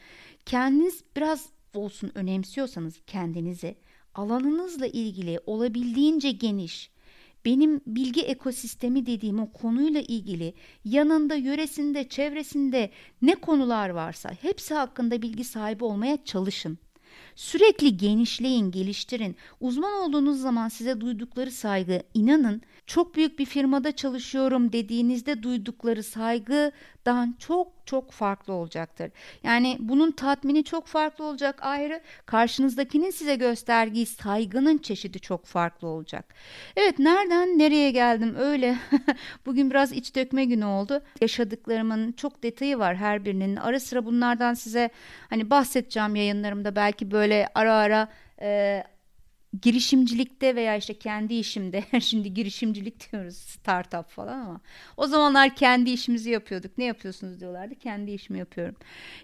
Kendiniz 0.47 1.05
biraz 1.16 1.49
olsun 1.75 2.12
önemsiyorsanız 2.14 3.01
kendinizi 3.07 3.77
alanınızla 4.14 4.87
ilgili 4.87 5.40
olabildiğince 5.47 6.31
geniş, 6.31 6.90
benim 7.44 7.81
bilgi 7.87 8.22
ekosistemi 8.22 9.07
dediğim 9.07 9.40
o 9.40 9.53
konuyla 9.53 10.00
ilgili 10.00 10.55
yanında, 10.85 11.35
yöresinde, 11.35 12.09
çevresinde 12.09 12.90
ne 13.22 13.35
konular 13.35 13.88
varsa 13.88 14.31
hepsi 14.42 14.74
hakkında 14.74 15.22
bilgi 15.22 15.44
sahibi 15.44 15.85
olmaya 15.85 16.24
çalışın. 16.24 16.79
Sürekli 17.35 17.96
genişleyin, 17.96 18.70
geliştirin. 18.70 19.37
Uzman 19.61 19.92
olduğunuz 19.92 20.40
zaman 20.40 20.68
size 20.68 21.00
duydukları 21.00 21.50
saygı, 21.50 22.03
inanın 22.14 22.62
çok 22.87 23.14
büyük 23.16 23.38
bir 23.38 23.44
firmada 23.44 23.92
çalışıyorum 23.92 24.72
dediğinizde 24.72 25.42
duydukları 25.42 26.03
saygıdan 26.03 27.37
çok 27.38 27.80
çok 27.90 28.11
farklı 28.11 28.53
olacaktır. 28.53 29.11
Yani 29.42 29.76
bunun 29.81 30.11
tatmini 30.11 30.64
çok 30.64 30.87
farklı 30.87 31.24
olacak 31.24 31.59
ayrı. 31.62 32.00
Karşınızdakinin 32.26 33.11
size 33.11 33.37
gösterdiği 33.37 34.07
saygının 34.07 34.79
çeşidi 34.79 35.20
çok 35.20 35.46
farklı 35.46 35.88
olacak. 35.88 36.35
Evet 36.76 36.98
nereden 36.98 37.59
nereye 37.59 37.90
geldim 37.90 38.35
öyle. 38.38 38.76
Bugün 39.46 39.70
biraz 39.70 39.92
iç 39.92 40.16
dökme 40.16 40.44
günü 40.44 40.64
oldu. 40.64 41.03
Yaşadıklarımın 41.20 42.12
çok 42.12 42.42
detayı 42.42 42.79
var 42.79 42.96
her 42.96 43.24
birinin. 43.24 43.57
Ara 43.57 43.81
sıra 43.81 44.05
bunlardan 44.05 44.55
size 44.55 44.90
hani 45.31 45.50
bahsedeceğim 45.50 46.16
yayınlarımda 46.16 46.76
belki 46.76 47.11
böyle 47.11 47.48
ara 47.55 47.74
ara 47.74 48.09
girişimcilikte 49.63 50.57
veya 50.57 50.77
işte 50.77 50.95
kendi 50.95 51.35
işimde 51.35 51.85
şimdi 52.01 52.35
girişimcilik 52.35 53.13
diyoruz 53.13 53.37
startup 53.37 54.11
falan 54.11 54.41
ama 54.41 54.61
o 54.97 55.07
zamanlar 55.07 55.55
kendi 55.55 55.91
işimizi 55.91 56.31
yapıyorduk. 56.31 56.79
Ne 56.79 56.85
yapıyorsunuz 56.85 57.41
diyorlardı? 57.41 57.75
Kendi 57.75 58.11
işimi 58.11 58.39
yapıyorum. 58.39 58.77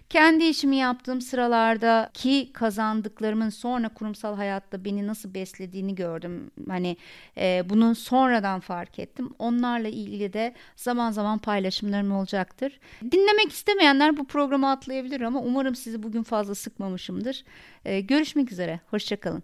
Kendi 0.09 0.43
işimi 0.43 0.75
yaptığım 0.75 1.21
sıralarda 1.21 2.09
ki 2.13 2.49
kazandıklarımın 2.53 3.49
sonra 3.49 3.89
kurumsal 3.89 4.35
hayatta 4.35 4.85
beni 4.85 5.07
nasıl 5.07 5.33
beslediğini 5.33 5.95
gördüm. 5.95 6.51
Hani 6.67 6.97
e, 7.37 7.63
bunun 7.69 7.93
sonradan 7.93 8.59
fark 8.59 8.99
ettim. 8.99 9.29
Onlarla 9.39 9.87
ilgili 9.87 10.33
de 10.33 10.53
zaman 10.75 11.11
zaman 11.11 11.39
paylaşımlarım 11.39 12.11
olacaktır. 12.11 12.79
Dinlemek 13.11 13.51
istemeyenler 13.51 14.17
bu 14.17 14.27
programı 14.27 14.69
atlayabilir 14.69 15.21
ama 15.21 15.39
umarım 15.39 15.75
sizi 15.75 16.03
bugün 16.03 16.23
fazla 16.23 16.55
sıkmamışımdır. 16.55 17.43
E, 17.85 17.99
görüşmek 17.99 18.51
üzere. 18.51 18.79
Hoşçakalın 18.89 19.43